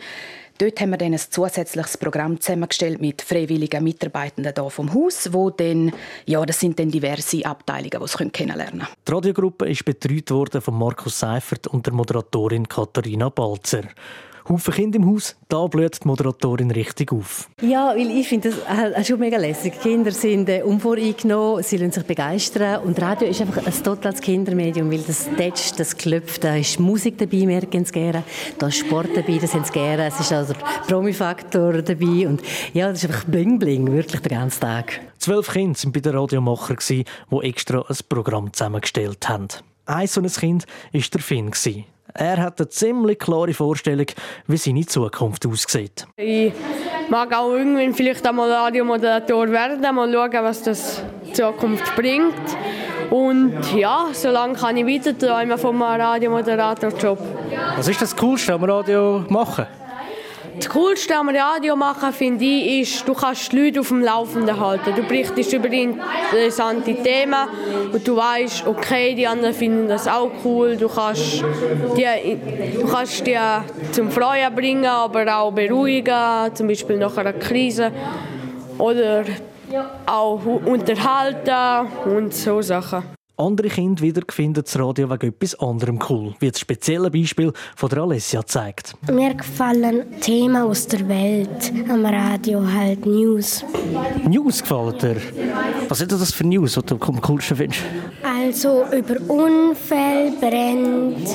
Dort 0.57 0.81
haben 0.81 0.89
wir 0.89 0.97
dann 0.97 1.13
ein 1.13 1.19
zusätzliches 1.19 1.97
Programm 1.97 2.41
zusammengestellt 2.41 2.99
mit 2.99 3.21
freiwilligen 3.21 3.83
Mitarbeitenden 3.83 4.51
hier 4.53 4.69
vom 4.69 4.93
Haus, 4.93 5.31
wo 5.31 5.49
dann, 5.51 5.93
ja, 6.25 6.45
das 6.45 6.59
sind 6.59 6.79
dann 6.79 6.91
diverse 6.91 7.45
Abteilungen, 7.45 7.91
die 7.91 8.03
es 8.03 8.17
kennenlernen 8.17 8.79
können. 8.79 8.87
Die 9.07 9.11
Radiogruppe 9.11 9.69
ist 9.69 9.85
betreut 9.85 10.31
worden 10.31 10.59
von 10.59 10.77
Markus 10.77 11.19
Seifert 11.19 11.67
und 11.67 11.85
der 11.85 11.93
Moderatorin 11.93 12.67
Katharina 12.67 13.29
Balzer. 13.29 13.83
Haufen 14.49 14.73
Kinder 14.73 14.97
im 14.97 15.11
Haus, 15.11 15.35
da 15.49 15.67
blüht 15.67 16.03
die 16.03 16.07
Moderatorin 16.07 16.71
richtig 16.71 17.11
auf. 17.11 17.49
Ja, 17.61 17.93
weil 17.95 18.09
ich 18.11 18.29
finde 18.29 18.53
das 18.53 19.07
schon 19.07 19.19
mega 19.19 19.37
lässig. 19.37 19.73
Die 19.73 19.89
Kinder 19.89 20.11
sind 20.11 20.47
äh, 20.47 20.61
unvoreingenommen, 20.61 21.63
sie 21.63 21.75
lassen 21.77 21.91
sich 21.91 22.03
begeistern 22.03 22.81
und 22.83 23.01
Radio 23.01 23.27
ist 23.27 23.41
einfach 23.41 23.65
ein 23.65 23.83
totales 23.83 24.21
Kindermedium, 24.21 24.89
weil 24.89 24.99
das 24.99 25.27
tätscht, 25.35 25.77
das 25.79 25.97
klopft, 25.97 26.45
da 26.45 26.55
ist 26.55 26.79
Musik 26.79 27.17
dabei, 27.17 27.59
kennen 27.59 27.83
es 27.83 27.91
gerne, 27.91 28.23
da 28.57 28.67
ist 28.67 28.77
Sport 28.77 29.09
dabei, 29.15 29.37
das 29.37 29.53
haben 29.53 29.65
sie 29.65 29.73
gerne, 29.73 30.07
es 30.07 30.19
ist 30.19 30.31
also 30.31 30.53
der 30.53 30.61
Promi-Faktor 30.87 31.81
dabei 31.81 32.27
und 32.27 32.41
ja, 32.73 32.89
das 32.89 33.03
ist 33.03 33.09
einfach 33.09 33.25
bling-bling, 33.25 33.91
wirklich 33.91 34.21
den 34.21 34.29
ganzen 34.29 34.61
Tag. 34.61 35.01
Zwölf 35.17 35.51
Kinder 35.51 35.77
waren 35.83 35.91
bei 35.91 35.99
den 35.99 36.15
Radiomacher, 36.15 36.75
die 36.89 37.05
extra 37.41 37.81
ein 37.81 37.97
Programm 38.07 38.53
zusammengestellt 38.53 39.27
haben. 39.27 39.47
Ein 39.85 40.07
so 40.07 40.21
ein 40.21 40.27
Kind 40.27 40.65
war 40.93 41.01
der 41.01 41.21
Finn. 41.21 41.51
Er 42.17 42.37
hat 42.37 42.59
eine 42.59 42.69
ziemlich 42.69 43.19
klare 43.19 43.53
Vorstellung, 43.53 44.07
wie 44.47 44.57
seine 44.57 44.85
Zukunft 44.87 45.45
aussieht. 45.45 46.07
Ich 46.15 46.51
mag 47.09 47.31
auch 47.31 47.51
irgendwann 47.51 47.93
vielleicht 47.93 48.25
einmal 48.25 48.51
Radiomoderator 48.51 49.47
werden, 49.49 49.95
mal 49.95 50.11
schauen, 50.11 50.43
was 50.43 50.63
das 50.63 51.03
die 51.27 51.33
Zukunft 51.33 51.95
bringt. 51.95 52.33
Und 53.11 53.53
ja, 53.75 54.07
solange 54.13 54.55
kann 54.55 54.77
ich 54.77 54.85
weiter 54.85 55.15
träumen 55.15 55.59
vom 55.59 55.79
Radiomoderatorjob. 55.79 57.19
Was 57.77 57.87
ist 57.87 58.01
das 58.01 58.15
Coolste 58.15 58.53
am 58.53 58.63
Radio 58.63 59.23
machen? 59.29 59.67
Das 60.57 60.69
Coolste 60.69 61.15
am 61.15 61.29
Radio 61.29 61.75
machen, 61.75 62.11
finde 62.11 62.43
ich, 62.43 62.81
ist, 62.81 63.07
du 63.07 63.13
kannst 63.13 63.51
die 63.51 63.59
Leute 63.59 63.79
auf 63.79 63.89
dem 63.89 64.01
Laufenden 64.01 64.59
halten. 64.59 64.95
Du 64.95 65.03
berichtest 65.03 65.53
über 65.53 65.69
interessante 65.69 66.95
Themen 66.95 67.47
und 67.93 68.07
du 68.07 68.15
weißt, 68.15 68.65
okay, 68.65 69.13
die 69.13 69.27
anderen 69.27 69.53
finden 69.53 69.87
das 69.87 70.07
auch 70.07 70.31
cool. 70.43 70.75
Du 70.75 70.87
kannst 70.89 71.43
die, 71.95 72.37
du 72.79 72.87
kannst 72.87 73.27
die 73.27 73.37
zum 73.91 74.09
Freuen 74.09 74.53
bringen, 74.55 74.85
aber 74.85 75.37
auch 75.37 75.51
beruhigen, 75.51 76.55
zum 76.55 76.67
Beispiel 76.67 76.97
nach 76.97 77.15
einer 77.17 77.33
Krise. 77.33 77.91
Oder 78.79 79.25
auch 80.05 80.43
unterhalten 80.65 81.87
und 82.05 82.33
so 82.33 82.61
Sachen. 82.61 83.16
Andere 83.39 83.67
Kinder 83.67 84.01
wieder 84.01 84.23
finden 84.31 84.63
das 84.63 84.79
Radio 84.79 85.11
wegen 85.11 85.27
etwas 85.27 85.53
anderem 85.59 85.99
cool, 86.09 86.33
wie 86.39 86.49
das 86.49 86.59
spezielle 86.59 87.11
Beispiel 87.11 87.53
von 87.75 87.87
der 87.87 87.99
Alessia 87.99 88.43
zeigt. 88.43 88.95
Mir 89.11 89.35
gefallen 89.35 90.19
Themen 90.21 90.55
aus 90.55 90.87
der 90.87 91.07
Welt 91.07 91.71
am 91.87 92.03
Radio, 92.03 92.65
halt 92.65 93.05
News. 93.05 93.63
News 94.27 94.63
gefallen 94.63 94.97
dir? 94.97 95.17
Was 95.87 95.99
sind 95.99 96.11
das 96.11 96.33
für 96.33 96.47
News, 96.47 96.73
die 96.73 96.81
du 96.81 96.97
am 96.99 97.21
coolsten 97.21 97.57
findest? 97.57 97.83
Also 98.23 98.85
über 98.91 99.21
Unfälle, 99.31 100.31
Brände 100.41 101.29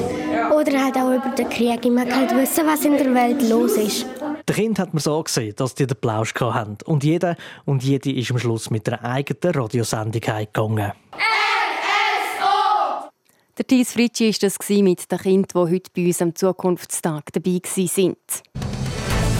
oder 0.52 0.85
halt 0.85 0.97
auch 0.97 1.14
über 1.14 1.32
den 1.38 1.49
Krieg. 1.50 1.85
Ich 1.85 1.90
mag 1.92 2.12
halt 2.12 2.35
wissen, 2.35 2.66
was 2.66 2.85
in 2.85 2.97
der 2.97 3.14
Welt 3.14 3.49
los 3.49 3.76
ist. 3.76 4.06
Der 4.49 4.56
Kind 4.56 4.80
hat 4.80 4.92
mir 4.92 4.99
so 4.99 5.23
gesehen, 5.23 5.54
dass 5.54 5.76
die 5.76 5.87
den 5.87 5.97
Plausch 5.97 6.35
hatten. 6.35 6.78
Und 6.85 7.04
jeder 7.04 7.37
und 7.64 7.85
jede 7.85 8.11
ist 8.11 8.32
am 8.32 8.40
Schluss 8.40 8.71
mit 8.71 8.88
einer 8.88 9.04
eigenen 9.04 9.54
Radiosendung 9.54 10.21
gegangen. 10.21 10.92
Der 13.59 13.66
Thies 13.66 13.92
Fritschi 13.92 14.30
war 14.30 14.38
das 14.40 14.56
mit 14.71 15.12
den 15.12 15.18
Kindern, 15.18 15.66
die 15.68 15.75
heute 15.75 15.90
bei 15.94 16.06
uns 16.06 16.23
am 16.23 16.35
Zukunftstag 16.35 17.30
dabei 17.35 17.61
waren. 17.61 18.16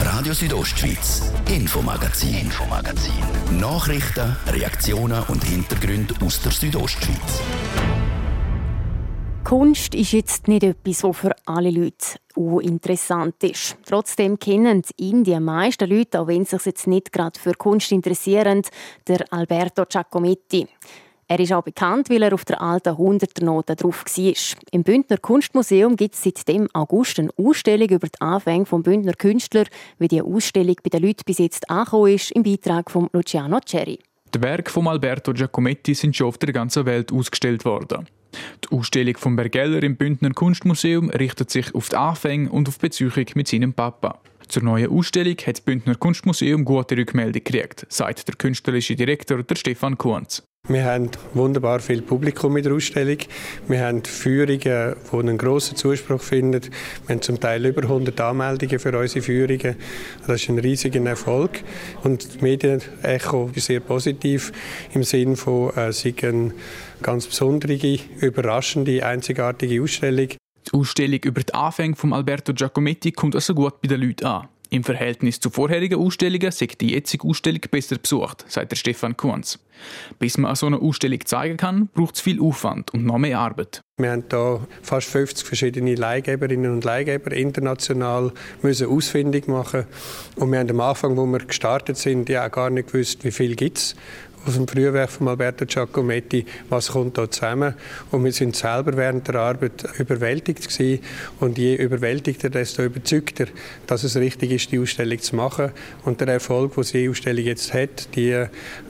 Radio 0.01 0.33
Südostschweiz, 0.33 1.33
Infomagazin, 1.49 2.35
Infomagazin. 2.35 3.11
Nachrichten, 3.59 4.37
Reaktionen 4.45 5.23
und 5.29 5.43
Hintergründe 5.43 6.13
aus 6.23 6.39
der 6.43 6.51
Südostschweiz. 6.51 7.41
Kunst 9.43 9.95
ist 9.95 10.11
jetzt 10.11 10.47
nicht 10.47 10.63
etwas, 10.63 11.03
was 11.03 11.17
für 11.17 11.35
alle 11.47 11.71
Leute 11.71 12.19
interessant 12.35 13.43
ist. 13.43 13.77
Trotzdem 13.83 14.37
kennen 14.37 14.83
ihn 14.97 15.23
die 15.23 15.39
meisten 15.39 15.89
Leute, 15.89 16.19
auch 16.19 16.27
wenn 16.27 16.45
sie 16.45 16.57
sich 16.57 16.67
jetzt 16.67 16.85
nicht 16.85 17.11
gerade 17.11 17.39
für 17.39 17.53
Kunst 17.53 17.91
interessieren, 17.91 18.61
der 19.07 19.25
Alberto 19.33 19.85
Giacometti. 19.85 20.67
Er 21.27 21.39
ist 21.39 21.53
auch 21.53 21.63
bekannt, 21.63 22.09
weil 22.09 22.21
er 22.21 22.33
auf 22.33 22.45
der 22.45 22.61
alten 22.61 22.89
100er-Note 22.89 23.75
drauf 23.75 24.03
war. 24.05 24.33
Im 24.71 24.83
Bündner 24.83 25.17
Kunstmuseum 25.17 25.95
gibt 25.95 26.15
es 26.15 26.23
seit 26.23 26.47
dem 26.47 26.67
August 26.73 27.19
eine 27.19 27.29
Ausstellung 27.37 27.89
über 27.89 28.07
die 28.07 28.21
Anfänge 28.21 28.65
des 28.65 28.83
Bündner 28.83 29.13
Künstler, 29.13 29.65
wie 29.99 30.09
die 30.09 30.21
Ausstellung 30.21 30.75
bei 30.83 30.89
den 30.89 31.03
Leuten 31.03 31.23
bis 31.25 31.37
jetzt 31.37 31.69
angekommen 31.69 32.13
ist, 32.13 32.31
im 32.31 32.43
Beitrag 32.43 32.91
von 32.91 33.09
Luciano 33.13 33.59
Cerri. 33.65 33.99
Die 34.35 34.41
Werke 34.41 34.71
von 34.71 34.87
Alberto 34.87 35.31
Giacometti 35.31 35.93
sind 35.93 36.15
schon 36.15 36.27
auf 36.27 36.37
der 36.37 36.51
ganzen 36.51 36.85
Welt 36.85 37.13
ausgestellt 37.13 37.65
worden. 37.65 38.07
Die 38.63 38.75
Ausstellung 38.75 39.15
von 39.17 39.35
Bergeller 39.35 39.83
im 39.83 39.95
Bündner 39.95 40.31
Kunstmuseum 40.31 41.09
richtet 41.09 41.51
sich 41.51 41.73
auf 41.75 41.89
die 41.89 41.95
Anfänge 41.95 42.49
und 42.49 42.67
auf 42.67 42.79
die 42.79 42.87
Beziehung 42.87 43.13
mit 43.35 43.47
seinem 43.47 43.73
Papa. 43.73 44.19
Zur 44.47 44.63
neuen 44.63 44.89
Ausstellung 44.89 45.35
hat 45.45 45.57
das 45.57 45.61
Bündner 45.61 45.95
Kunstmuseum 45.95 46.65
gute 46.65 46.97
Rückmeldung 46.97 47.43
gekriegt, 47.43 47.85
sagt 47.89 48.27
der 48.27 48.35
künstlerische 48.35 48.95
Direktor 48.95 49.41
der 49.43 49.55
Stefan 49.55 49.97
Kunz. 49.97 50.43
Wir 50.69 50.85
haben 50.85 51.11
wunderbar 51.33 51.81
viel 51.81 52.01
Publikum 52.01 52.55
in 52.55 52.63
der 52.63 52.71
Ausstellung. 52.71 53.17
Wir 53.67 53.81
haben 53.81 54.01
Führungen, 54.05 54.95
die 55.11 55.17
einen 55.17 55.37
grossen 55.37 55.75
Zuspruch 55.75 56.21
finden. 56.21 56.61
Wir 57.05 57.15
haben 57.15 57.21
zum 57.21 57.37
Teil 57.37 57.65
über 57.65 57.81
100 57.81 58.21
Anmeldungen 58.21 58.79
für 58.79 58.97
unsere 58.97 59.25
Führungen. 59.25 59.75
Das 60.25 60.41
ist 60.41 60.47
ein 60.47 60.59
riesiger 60.59 61.05
Erfolg. 61.05 61.59
Und 62.03 62.25
das 62.25 62.39
Medienecho 62.39 63.51
ist 63.53 63.65
sehr 63.65 63.81
positiv 63.81 64.53
im 64.93 65.03
Sinne 65.03 65.35
von, 65.35 65.75
äh, 65.75 65.87
es 65.87 66.05
ist 66.05 66.23
eine 66.23 66.53
ganz 67.01 67.27
besondere, 67.27 67.99
überraschende, 68.21 69.05
einzigartige 69.05 69.83
Ausstellung. 69.83 70.29
Die 70.67 70.73
Ausstellung 70.73 71.19
über 71.23 71.41
die 71.41 71.53
Anfänge 71.53 71.95
von 71.95 72.13
Alberto 72.13 72.53
Giacometti 72.53 73.11
kommt 73.11 73.35
also 73.35 73.53
gut 73.53 73.81
bei 73.81 73.87
den 73.87 74.01
Leuten 74.01 74.25
an. 74.25 74.47
Im 74.73 74.83
Verhältnis 74.83 75.39
zu 75.39 75.51
vorherigen 75.51 75.99
Ausstellungen 75.99 76.51
sagt 76.51 76.81
die 76.81 76.93
jetzige 76.93 77.27
Ausstellung 77.27 77.61
besser 77.69 77.95
besucht, 77.99 78.43
sagt 78.47 78.71
der 78.71 78.75
Stefan 78.75 79.15
Kunz. 79.15 79.59
Bis 80.17 80.39
man 80.39 80.55
so 80.55 80.65
eine 80.65 80.81
Ausstellung 80.81 81.19
zeigen 81.25 81.57
kann, 81.57 81.89
braucht 81.93 82.15
es 82.15 82.21
viel 82.21 82.41
Aufwand 82.41 82.91
und 82.91 83.05
noch 83.05 83.19
mehr 83.19 83.37
Arbeit. 83.37 83.81
Wir 83.97 84.11
haben 84.11 84.23
hier 84.27 84.67
fast 84.81 85.09
50 85.09 85.45
verschiedene 85.45 85.93
Leihgeberinnen 85.93 86.71
und 86.71 86.83
Leihgeber 86.83 87.33
international 87.33 88.31
müssen 88.63 88.87
ausfindig 88.87 89.47
machen 89.47 89.85
und 90.37 90.51
wir 90.51 90.57
haben 90.57 90.71
am 90.71 90.81
Anfang, 90.81 91.17
wo 91.17 91.27
wir 91.27 91.45
gestartet 91.45 91.97
sind, 91.97 92.27
ja 92.27 92.47
gar 92.47 92.71
nicht 92.71 92.91
gewusst, 92.91 93.23
wie 93.23 93.31
viel 93.31 93.55
gibt 93.55 93.77
es 93.77 93.95
aus 94.45 94.55
dem 94.55 94.67
Frühwerk 94.67 95.09
von 95.09 95.27
Alberto 95.27 95.65
Giacometti, 95.65 96.45
was 96.69 96.91
kommt 96.91 97.17
da 97.17 97.29
zusammen. 97.29 97.75
Und 98.11 98.23
wir 98.23 98.31
sind 98.31 98.55
selber 98.55 98.95
während 98.97 99.27
der 99.27 99.35
Arbeit 99.35 99.85
überwältigt 99.97 100.67
gewesen. 100.67 101.03
Und 101.39 101.57
je 101.57 101.75
überwältigter, 101.75 102.49
desto 102.49 102.83
überzeugter, 102.83 103.45
dass 103.87 104.03
es 104.03 104.15
richtig 104.15 104.51
ist, 104.51 104.71
die 104.71 104.79
Ausstellung 104.79 105.19
zu 105.19 105.35
machen. 105.35 105.71
Und 106.03 106.21
der 106.21 106.27
Erfolg, 106.27 106.75
den 106.75 106.83
die 106.83 107.09
Ausstellung 107.09 107.45
jetzt 107.45 107.73
hat, 107.73 108.15
die 108.15 108.45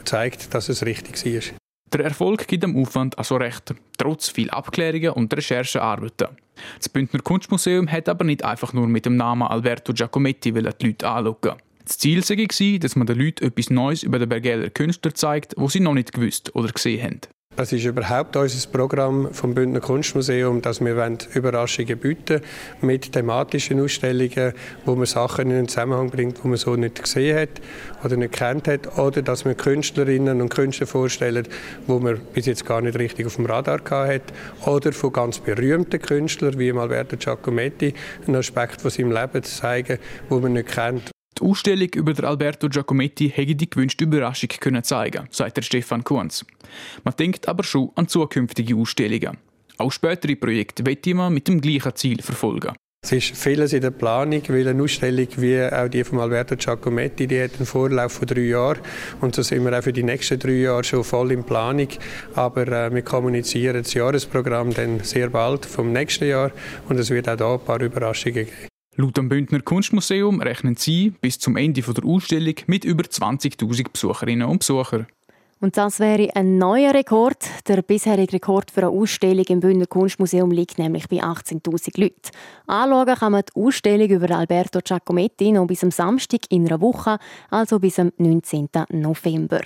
zeigt, 0.06 0.54
dass 0.54 0.70
es 0.70 0.86
richtig 0.86 1.24
war. 1.26 1.58
Der 1.94 2.06
Erfolg 2.06 2.48
gibt 2.48 2.64
dem 2.64 2.76
Aufwand 2.76 3.20
also 3.20 3.36
recht, 3.36 3.76
trotz 4.00 4.30
viel 4.30 4.50
Abklärungen 4.50 5.12
und 5.12 5.32
Recherchearbeiten. 5.32 6.30
Das 6.80 6.90
Bündner 6.90 7.20
Kunstmuseum 7.20 7.92
hat 7.92 8.10
aber 8.10 8.24
nicht 8.24 8.44
einfach 8.44 8.74
nur 8.74 8.88
mit 8.88 9.06
dem 9.06 9.16
Namen 9.16 9.44
Alberto 9.44 9.94
Giacometti 9.94 10.52
die 10.52 10.60
Leute 10.60 11.08
anschauen. 11.08 11.58
Das 11.86 11.98
Ziel 11.98 12.22
war, 12.22 12.80
dass 12.80 12.96
man 12.96 13.08
den 13.08 13.20
Leuten 13.20 13.46
etwas 13.46 13.70
Neues 13.70 14.04
über 14.04 14.20
den 14.20 14.30
Bergeller 14.30 14.70
Künstler 14.70 15.14
zeigt, 15.14 15.54
was 15.58 15.74
sie 15.74 15.80
noch 15.82 15.94
nicht 15.94 16.14
gewusst 16.14 16.56
oder 16.56 16.70
gesehen 16.70 17.04
haben. 17.04 17.22
Das 17.56 17.72
ist 17.72 17.86
überhaupt 17.86 18.36
unser 18.36 18.68
Programm 18.70 19.32
vom 19.32 19.54
Bündner 19.54 19.80
Kunstmuseum, 19.80 20.64
dass 20.64 20.82
wir 20.82 21.18
Überraschungen 21.36 22.00
bieten 22.00 22.42
mit 22.82 23.12
thematischen 23.12 23.80
Ausstellungen, 23.80 24.54
wo 24.86 24.96
man 24.96 25.06
Sachen 25.06 25.52
in 25.52 25.58
einen 25.58 25.68
Zusammenhang 25.68 26.10
bringt, 26.10 26.44
die 26.44 26.48
man 26.48 26.58
so 26.58 26.76
nicht 26.76 27.04
gesehen 27.04 27.38
hat 27.38 27.62
oder 28.04 28.18
nicht 28.18 28.34
kennt 28.34 28.68
hat, 28.68 28.98
oder 28.98 29.22
dass 29.22 29.46
wir 29.46 29.54
Künstlerinnen 29.54 30.42
und 30.42 30.50
Künstler 30.50 30.88
vorstellen, 30.88 31.48
wo 31.86 32.00
man 32.00 32.20
bis 32.34 32.48
jetzt 32.48 32.66
gar 32.66 32.82
nicht 32.82 32.98
richtig 32.98 33.28
auf 33.28 33.36
dem 33.36 33.46
Radar 33.46 33.82
hat, 33.86 34.34
oder 34.66 34.92
von 34.92 35.14
ganz 35.14 35.38
berühmten 35.38 36.02
Künstlern 36.02 36.58
wie 36.58 36.72
Alberto 36.72 37.18
Giacometti 37.18 37.94
einen 38.26 38.38
Aspekt 38.38 38.82
von 38.82 38.90
seinem 38.90 39.12
Leben 39.12 39.44
zu 39.44 39.56
zeigen, 39.56 40.00
wo 40.28 40.40
man 40.40 40.54
nicht 40.54 40.70
kennt. 40.70 41.13
Die 41.40 41.44
Ausstellung 41.44 41.90
über 41.96 42.24
Alberto 42.24 42.70
Giacometti 42.70 43.30
hätte 43.30 43.56
die 43.56 43.70
gewünschte 43.70 44.04
Überraschung 44.04 44.50
können 44.60 44.84
zeigen, 44.84 45.28
sagt 45.32 45.58
der 45.58 45.62
Stefan 45.64 46.04
Kunz. 46.04 46.46
Man 47.04 47.16
denkt 47.16 47.48
aber 47.48 47.64
schon 47.64 47.92
an 47.96 48.08
zukünftige 48.08 48.76
Ausstellungen. 48.76 49.38
Auch 49.78 49.92
spätere 49.92 50.36
Projekte 50.36 50.86
wird 50.86 51.06
man 51.08 51.34
mit 51.34 51.48
dem 51.48 51.60
gleichen 51.60 51.96
Ziel 51.96 52.22
verfolgen. 52.22 52.74
Es 53.06 53.12
ist 53.12 53.36
vieles 53.36 53.74
in 53.74 53.82
der 53.82 53.92
Planung, 53.92 54.42
weil 54.48 54.66
eine 54.66 54.82
Ausstellung 54.82 55.28
wie 55.36 55.62
auch 55.62 55.90
die 55.90 56.06
von 56.06 56.20
Alberto 56.20 56.56
Giacometti, 56.56 57.28
die 57.28 57.44
hat 57.44 57.58
einen 57.58 57.66
Vorlauf 57.66 58.14
von 58.14 58.28
drei 58.28 58.42
Jahren 58.42 58.80
und 59.20 59.36
so 59.36 59.42
sind 59.42 59.66
wir 59.66 59.78
auch 59.78 59.84
für 59.84 59.92
die 59.92 60.04
nächsten 60.04 60.40
drei 60.40 60.52
Jahre 60.52 60.86
schon 60.86 61.04
voll 61.04 61.34
in 61.34 61.44
Planung. 61.44 61.90
Aber 62.34 62.66
äh, 62.66 62.94
wir 62.94 63.02
kommunizieren 63.02 63.84
das 63.84 63.94
Jahresprogramm 63.94 64.74
dann 64.74 65.02
sehr 65.02 65.30
bald 65.30 65.66
vom 65.66 65.92
nächsten 65.92 66.30
Jahr 66.30 66.52
und 66.88 66.98
es 66.98 67.10
wird 67.10 67.28
auch 67.28 67.36
da 67.36 67.54
ein 67.56 67.60
paar 67.60 67.82
Überraschungen 67.82 68.46
geben. 68.46 68.73
Laut 68.96 69.18
dem 69.18 69.28
Bündner 69.28 69.62
Kunstmuseum 69.62 70.40
rechnen 70.40 70.76
sie 70.76 71.12
bis 71.20 71.40
zum 71.40 71.58
Ende 71.58 71.82
der 71.82 72.06
Ausstellung 72.06 72.56
mit 72.68 72.86
über 72.86 73.04
20.000 73.04 73.92
Besucherinnen 73.92 74.48
und 74.48 74.60
Besuchern. 74.60 75.08
Und 75.60 75.78
das 75.78 76.00
wäre 76.00 76.36
ein 76.36 76.58
neuer 76.58 76.94
Rekord. 76.94 77.38
Der 77.68 77.82
bisherige 77.82 78.34
Rekord 78.34 78.70
für 78.70 78.82
eine 78.82 78.90
Ausstellung 78.90 79.46
im 79.48 79.62
Bündner 79.62 79.88
Kunstmuseum 79.88 80.52
liegt 80.52 80.78
nämlich 80.78 81.08
bei 81.08 81.24
18.000 81.24 82.00
Leuten. 82.00 82.32
Anschauen 82.68 83.16
kann 83.16 83.32
man 83.32 83.44
die 83.44 83.60
Ausstellung 83.60 84.10
über 84.10 84.30
Alberto 84.30 84.80
Giacometti 84.84 85.54
noch 85.54 85.66
bis 85.66 85.84
am 85.84 85.92
Samstag 85.92 86.42
in 86.50 86.68
einer 86.68 86.82
Woche, 86.82 87.18
also 87.50 87.80
bis 87.80 87.98
am 87.98 88.12
19. 88.18 88.70
November. 88.90 89.62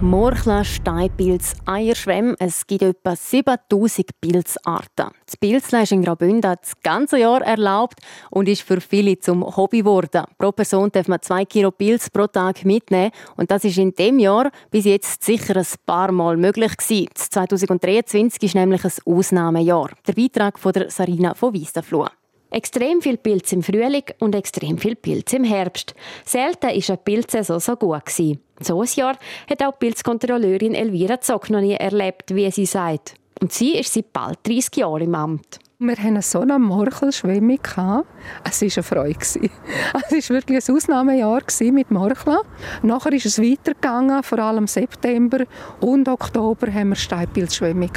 Morchla, 0.00 0.62
Steinpilz, 0.62 1.54
Eierschwämme. 1.66 2.36
Es 2.38 2.64
gibt 2.68 2.82
etwa 2.82 3.16
7000 3.16 4.08
Pilzarten. 4.20 5.10
Das 5.26 5.36
Pilzle 5.36 5.82
ist 5.82 5.90
in 5.90 6.04
Graubünden 6.04 6.54
das 6.60 6.80
ganze 6.84 7.18
Jahr 7.18 7.42
erlaubt 7.42 7.98
und 8.30 8.48
ist 8.48 8.62
für 8.62 8.80
viele 8.80 9.18
zum 9.18 9.44
Hobby 9.56 9.78
geworden. 9.78 10.22
Pro 10.38 10.52
Person 10.52 10.92
darf 10.92 11.08
man 11.08 11.20
zwei 11.20 11.44
Kilo 11.44 11.72
Pilz 11.72 12.10
pro 12.10 12.28
Tag 12.28 12.64
mitnehmen 12.64 13.10
und 13.36 13.50
das 13.50 13.64
ist 13.64 13.76
in 13.78 13.92
dem 13.92 14.20
Jahr 14.20 14.52
bis 14.70 14.84
jetzt 14.84 15.24
sicher 15.24 15.56
ein 15.56 15.66
paar 15.84 16.12
Mal 16.12 16.36
möglich 16.36 16.76
gewesen. 16.76 17.08
2023 17.12 18.40
ist 18.44 18.54
nämlich 18.54 18.84
ein 18.84 18.92
Ausnahmejahr. 19.04 19.90
Der 20.06 20.12
Beitrag 20.12 20.60
von 20.60 20.72
der 20.74 20.90
Sarina 20.90 21.34
von 21.34 21.52
Wiesenfluh. 21.52 22.06
Extrem 22.50 23.02
viel 23.02 23.18
Pilz 23.18 23.52
im 23.52 23.62
Frühling 23.62 24.04
und 24.20 24.34
extrem 24.34 24.78
viel 24.78 24.96
Pilz 24.96 25.32
im 25.34 25.44
Herbst. 25.44 25.94
Selten 26.24 26.68
war 26.68 26.70
eine 26.70 26.96
Pilzsaison 26.96 27.60
so 27.60 27.76
gut. 27.76 28.06
Gewesen. 28.06 28.40
So 28.60 28.80
ein 28.80 28.88
Jahr 28.94 29.18
hat 29.48 29.62
auch 29.62 29.78
Pilzkontrolleurin 29.78 30.74
Elvira 30.74 31.20
Zock 31.20 31.50
noch 31.50 31.60
nie 31.60 31.74
erlebt, 31.74 32.34
wie 32.34 32.50
sie 32.50 32.66
sagt. 32.66 33.14
Und 33.40 33.52
sie 33.52 33.76
ist 33.76 33.92
seit 33.92 34.12
bald 34.12 34.38
30 34.46 34.76
Jahren 34.76 35.02
im 35.02 35.14
Amt. 35.14 35.58
Wir 35.80 35.96
hatten 35.96 36.20
so 36.22 36.40
eine 36.40 36.58
Morchelschwemmung. 36.58 37.60
Es 37.62 37.76
war 37.76 38.04
eine 38.44 38.82
Freude. 38.82 39.18
Es 39.20 39.42
war 40.30 40.36
wirklich 40.36 40.68
ein 40.68 40.74
Ausnahmejahr 40.74 41.42
mit 41.60 41.90
Morcheln. 41.92 42.38
Nachher 42.82 43.12
ist 43.12 43.26
es 43.26 43.38
weitergegangen, 43.38 44.24
vor 44.24 44.40
allem 44.40 44.66
September 44.66 45.44
und 45.80 46.08
Oktober 46.08 46.72
haben 46.72 46.88
wir 46.88 46.96
Steinpilzschwemmung. 46.96 47.92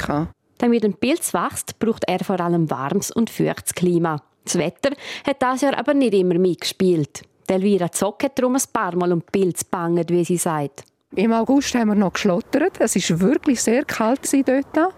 Damit 0.58 0.84
ein 0.84 0.94
Pilz 0.94 1.34
wächst, 1.34 1.80
braucht 1.80 2.04
er 2.06 2.22
vor 2.22 2.38
allem 2.38 2.70
warmes 2.70 3.10
und 3.10 3.30
feuchtes 3.30 3.74
Klima. 3.74 4.22
Das 4.44 4.58
Wetter 4.58 4.90
hat 5.26 5.42
das 5.42 5.60
Jahr 5.60 5.78
aber 5.78 5.94
nicht 5.94 6.14
immer 6.14 6.38
mitgespielt. 6.38 7.22
Elvira 7.52 7.92
Zock 7.92 8.24
hat 8.24 8.38
darum 8.38 8.56
ein 8.56 8.62
paar 8.72 8.96
Mal 8.96 9.12
um 9.12 9.20
Pilz 9.20 9.64
bangen, 9.64 10.08
wie 10.08 10.24
sie 10.24 10.38
sagt. 10.38 10.84
Im 11.14 11.32
August 11.32 11.74
haben 11.74 11.88
wir 11.88 11.94
noch 11.94 12.14
geschlottert. 12.14 12.80
Es 12.80 12.96
war 12.96 13.20
wirklich 13.20 13.60
sehr 13.60 13.84
kalt 13.84 14.20
dort. 14.46 14.94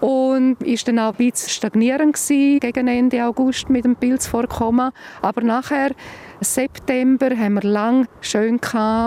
Und 0.00 0.60
war 0.60 0.76
dann 0.84 0.98
auch 1.00 1.18
ein 1.18 1.30
bisschen 1.30 1.48
stagnierend 1.48 2.16
gegen 2.28 2.86
Ende 2.86 3.24
August 3.24 3.68
mit 3.68 3.84
dem 3.84 3.96
Pilzvorkommen. 3.96 4.92
Aber 5.22 5.40
nachher, 5.40 5.90
September, 6.40 7.30
haben 7.36 7.54
wir 7.54 7.62
lang 7.62 8.06
schön 8.20 8.60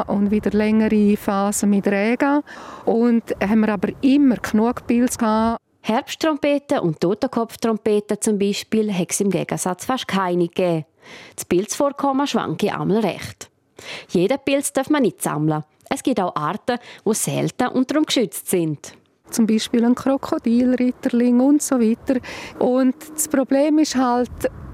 und 0.07 0.31
wieder 0.31 0.51
längere 0.51 1.15
Phasen 1.15 1.69
mit 1.69 1.87
Regen. 1.87 2.41
Und 2.85 3.23
haben 3.41 3.61
wir 3.61 3.69
aber 3.69 3.89
immer 4.01 4.35
genug 4.37 4.85
Pilz 4.87 5.17
gehabt. 5.17 5.61
Herbsttrompeten 5.81 6.79
und 6.79 6.99
Totenkopftrompeten 6.99 8.21
zum 8.21 8.37
Beispiel 8.37 8.93
hat 8.93 9.11
es 9.11 9.21
im 9.21 9.29
Gegensatz 9.29 9.85
fast 9.85 10.07
keine 10.07 10.47
gegeben. 10.47 10.85
Das 11.35 11.45
Pilzvorkommen 11.45 12.27
schwanke 12.27 12.77
einmal 12.77 12.99
recht. 12.99 13.49
Jeden 14.09 14.37
Pilz 14.43 14.73
darf 14.73 14.89
man 14.89 15.03
nicht 15.03 15.21
sammeln. 15.21 15.63
Es 15.89 16.03
gibt 16.03 16.19
auch 16.19 16.35
Arten, 16.35 16.77
die 17.05 17.13
selten 17.13 17.69
und 17.69 17.89
darum 17.89 18.05
geschützt 18.05 18.49
sind. 18.49 18.93
Zum 19.31 19.47
Beispiel 19.47 19.85
ein 19.85 19.95
Krokodilritterling 19.95 21.39
und 21.39 21.61
so 21.61 21.79
weiter. 21.79 22.19
Und 22.59 22.95
das 23.13 23.27
Problem 23.27 23.79
ist 23.79 23.95
halt, 23.95 24.29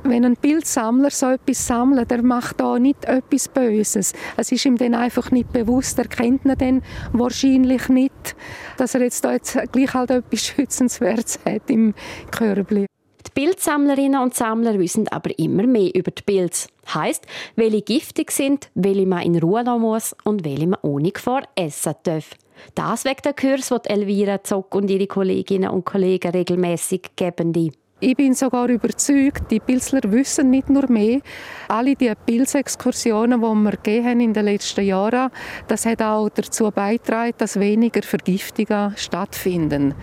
wenn 0.09 0.25
ein 0.25 0.35
Bildsammler 0.35 1.09
so 1.09 1.27
etwas 1.31 1.65
sammelt, 1.65 2.11
der 2.11 2.21
macht 2.21 2.59
da 2.59 2.77
nicht 2.79 3.05
etwas 3.05 3.47
Böses. 3.47 4.13
Es 4.37 4.51
ist 4.51 4.65
ihm 4.65 4.77
dann 4.77 4.93
einfach 4.93 5.31
nicht 5.31 5.51
bewusst, 5.51 5.97
er 5.97 6.07
kennt 6.07 6.45
ihn 6.45 6.55
dann 6.57 6.81
wahrscheinlich 7.11 7.89
nicht, 7.89 8.35
dass 8.77 8.95
er 8.95 9.01
jetzt 9.01 9.23
da 9.25 9.33
jetzt 9.33 9.57
gleich 9.71 9.93
halt 9.93 10.11
etwas 10.11 10.45
Schützenswertes 10.45 11.39
hat 11.45 11.69
im 11.69 11.93
Körbli. 12.31 12.85
Die 13.25 13.31
Bildsammlerinnen 13.33 14.21
und 14.21 14.35
Sammler 14.35 14.79
wissen 14.79 15.07
aber 15.07 15.37
immer 15.39 15.65
mehr 15.65 15.93
über 15.95 16.11
die 16.11 16.21
Pilze. 16.21 16.69
Heißt, 16.93 17.25
welche 17.55 17.81
giftig 17.81 18.31
sind, 18.31 18.69
welche 18.75 19.07
man 19.07 19.23
in 19.23 19.39
Ruhe 19.39 19.63
lassen 19.63 19.81
muss 19.81 20.15
und 20.23 20.45
welche 20.45 20.67
man 20.67 20.79
ohne 20.83 21.11
Gefahr 21.11 21.43
essen 21.55 21.95
darf. 22.03 22.29
Das 22.75 23.03
wegen 23.03 23.21
der 23.23 23.33
Kurs, 23.33 23.69
die 23.69 23.89
Elvira 23.89 24.43
Zock 24.43 24.75
und 24.75 24.89
ihre 24.89 25.07
Kolleginnen 25.07 25.69
und 25.69 25.85
Kollegen 25.85 26.31
regelmäßig 26.31 27.15
geben. 27.15 27.51
Die. 27.51 27.71
Ich 28.01 28.17
bin 28.17 28.33
sogar 28.33 28.67
überzeugt, 28.67 29.49
die 29.49 29.61
Pilzler 29.61 30.01
wissen 30.03 30.49
nicht 30.49 30.69
nur 30.69 30.91
mehr. 30.91 31.21
Alle 31.69 31.95
die 31.95 32.11
Pilzexkursionen, 32.25 33.39
die 33.39 33.47
wir 33.47 33.71
gegeben 33.71 34.19
in 34.19 34.33
den 34.33 34.43
letzten 34.43 34.83
Jahren, 34.83 35.31
das 35.69 35.85
hat 35.85 36.01
auch 36.01 36.27
dazu 36.27 36.69
beigetragen, 36.71 37.33
dass 37.37 37.57
weniger 37.57 38.01
Vergiftungen 38.03 38.97
stattfinden. 38.97 39.93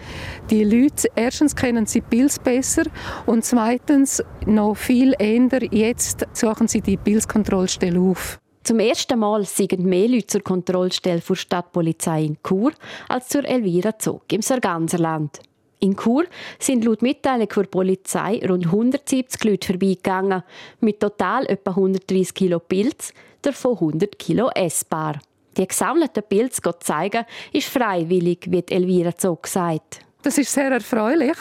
Die 0.49 0.65
Leute, 0.65 1.11
erstens 1.15 1.55
kennen 1.55 1.85
sie 1.85 2.01
Pilz 2.01 2.39
besser 2.39 2.85
und 3.27 3.45
zweitens, 3.45 4.23
noch 4.47 4.75
viel 4.75 5.15
eher, 5.19 5.63
jetzt 5.71 6.27
suchen 6.33 6.69
sie 6.69 6.81
die 6.81 6.97
Pilzkontrollstelle 6.97 8.01
auf. 8.01 8.41
Zum 8.65 8.79
ersten 8.79 9.19
Mal 9.19 9.45
sind 9.45 9.81
mehr 9.81 10.09
Leute 10.09 10.29
zur 10.29 10.43
Kontrollstelle 10.43 11.21
der 11.21 11.35
Stadtpolizei 11.35 12.23
in 12.23 12.39
Chur 12.43 12.73
als 13.11 13.29
zur 13.29 13.45
Elvira 13.45 13.99
Zog 13.99 14.33
im 14.33 14.41
Sarganserland. 14.41 15.41
In 15.83 15.97
Chur 15.97 16.27
sind 16.61 16.85
laut 16.85 17.03
Mitteilung 17.03 17.49
der 17.49 17.65
Polizei 17.65 18.41
rund 18.49 18.67
170 18.67 19.43
Leute 19.43 19.67
vorbeigegangen, 19.67 20.45
mit 20.79 21.01
total 21.01 21.45
etwa 21.47 21.73
130 21.73 22.33
Kilo 22.35 22.61
Pilz, 22.61 23.13
davon 23.43 23.73
100 23.73 24.17
Kilo 24.17 24.49
essbar. 24.55 25.19
Die 25.57 25.67
gesammelten 25.67 26.23
Pilze 26.23 26.63
zu 26.63 26.71
zeigen, 26.79 27.25
ist 27.53 27.67
freiwillig, 27.67 28.47
wie 28.49 28.63
Elvira 28.71 29.17
Zog 29.17 29.49
sagt. 29.49 30.03
Das 30.23 30.39
ist 30.39 30.53
sehr 30.53 30.71
erfreulich, 30.71 31.37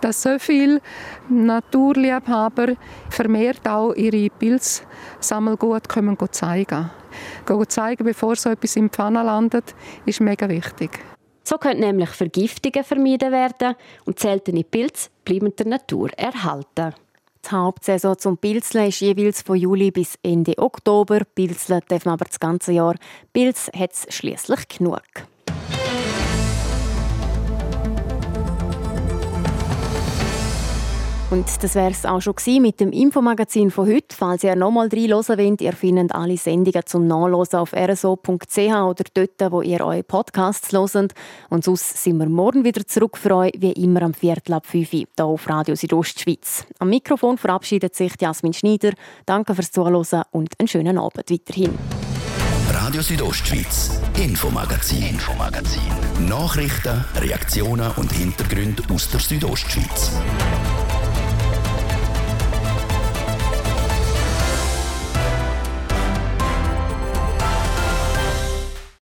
dass 0.00 0.22
so 0.22 0.40
viele 0.40 0.80
Naturliebhaber 1.28 2.74
vermehrt 3.10 3.68
auch 3.68 3.94
ihre 3.94 4.28
Pilzsammelgut 4.28 5.84
zeigen 6.32 6.90
können. 7.46 7.68
Zeigen, 7.68 8.04
bevor 8.04 8.34
so 8.34 8.50
etwas 8.50 8.74
im 8.74 8.90
Pfanne 8.90 9.22
landet, 9.22 9.72
ist 10.04 10.20
mega 10.20 10.48
wichtig. 10.48 11.13
So 11.44 11.58
können 11.58 11.80
nämlich 11.80 12.10
Vergiftungen 12.10 12.84
vermieden 12.84 13.30
werden 13.30 13.76
und 14.06 14.18
seltene 14.18 14.64
Pilze 14.64 15.10
bleiben 15.24 15.54
der 15.54 15.66
Natur 15.66 16.10
erhalten. 16.16 16.94
Die 17.44 17.50
Hauptsaison 17.50 18.18
zum 18.18 18.38
Pilzeln 18.38 18.88
ist 18.88 19.00
jeweils 19.00 19.42
von 19.42 19.56
Juli 19.56 19.90
bis 19.90 20.18
Ende 20.22 20.56
Oktober. 20.56 21.20
Pilzeln 21.34 21.82
dürfen 21.90 22.08
aber 22.08 22.24
das 22.24 22.40
ganze 22.40 22.72
Jahr. 22.72 22.94
Pilz 23.34 23.70
hat 23.76 23.92
es 23.92 24.06
schliesslich 24.14 24.66
genug. 24.68 25.02
Und 31.30 31.46
das 31.62 31.74
wäre 31.74 31.90
es 31.90 32.04
auch 32.04 32.20
schon 32.20 32.34
mit 32.60 32.80
dem 32.80 32.92
Infomagazin 32.92 33.70
von 33.70 33.88
heute. 33.88 34.14
Falls 34.14 34.44
ihr 34.44 34.54
nochmal 34.56 34.88
reinhören 34.88 35.26
wollt, 35.26 35.60
ihr 35.60 35.72
findet 35.72 36.14
alle 36.14 36.36
Sendungen 36.36 36.82
zum 36.84 37.06
Nachlesen 37.06 37.58
auf 37.58 37.72
rso.ch 37.72 38.58
oder 38.58 39.04
dort, 39.14 39.52
wo 39.52 39.62
ihr 39.62 39.80
eure 39.80 40.02
Podcasts 40.02 40.72
hört. 40.72 41.14
Und 41.48 41.64
sonst 41.64 42.02
sind 42.02 42.18
wir 42.18 42.28
morgen 42.28 42.64
wieder 42.64 42.86
zurück 42.86 43.16
für 43.16 43.34
euch, 43.36 43.52
wie 43.56 43.72
immer 43.72 44.02
am 44.02 44.14
Viertel 44.14 44.52
ab 44.52 44.66
5 44.66 44.92
Uhr, 44.92 44.98
hier 45.16 45.24
auf 45.24 45.48
Radio 45.48 45.74
Südostschweiz. 45.74 46.66
Am 46.78 46.90
Mikrofon 46.90 47.38
verabschiedet 47.38 47.94
sich 47.94 48.12
Jasmin 48.20 48.52
Schneider. 48.52 48.92
Danke 49.26 49.54
fürs 49.54 49.70
Zuhören 49.70 50.24
und 50.30 50.52
einen 50.58 50.68
schönen 50.68 50.98
Abend 50.98 51.30
weiterhin. 51.30 51.76
Radio 52.70 53.02
Südostschweiz, 53.02 53.98
Infomagazin, 54.18 55.02
Infomagazin. 55.02 55.82
Nachrichten, 56.28 57.04
Reaktionen 57.16 57.90
und 57.96 58.12
Hintergründe 58.12 58.82
aus 58.92 59.10
der 59.10 59.20
Südostschweiz. 59.20 60.12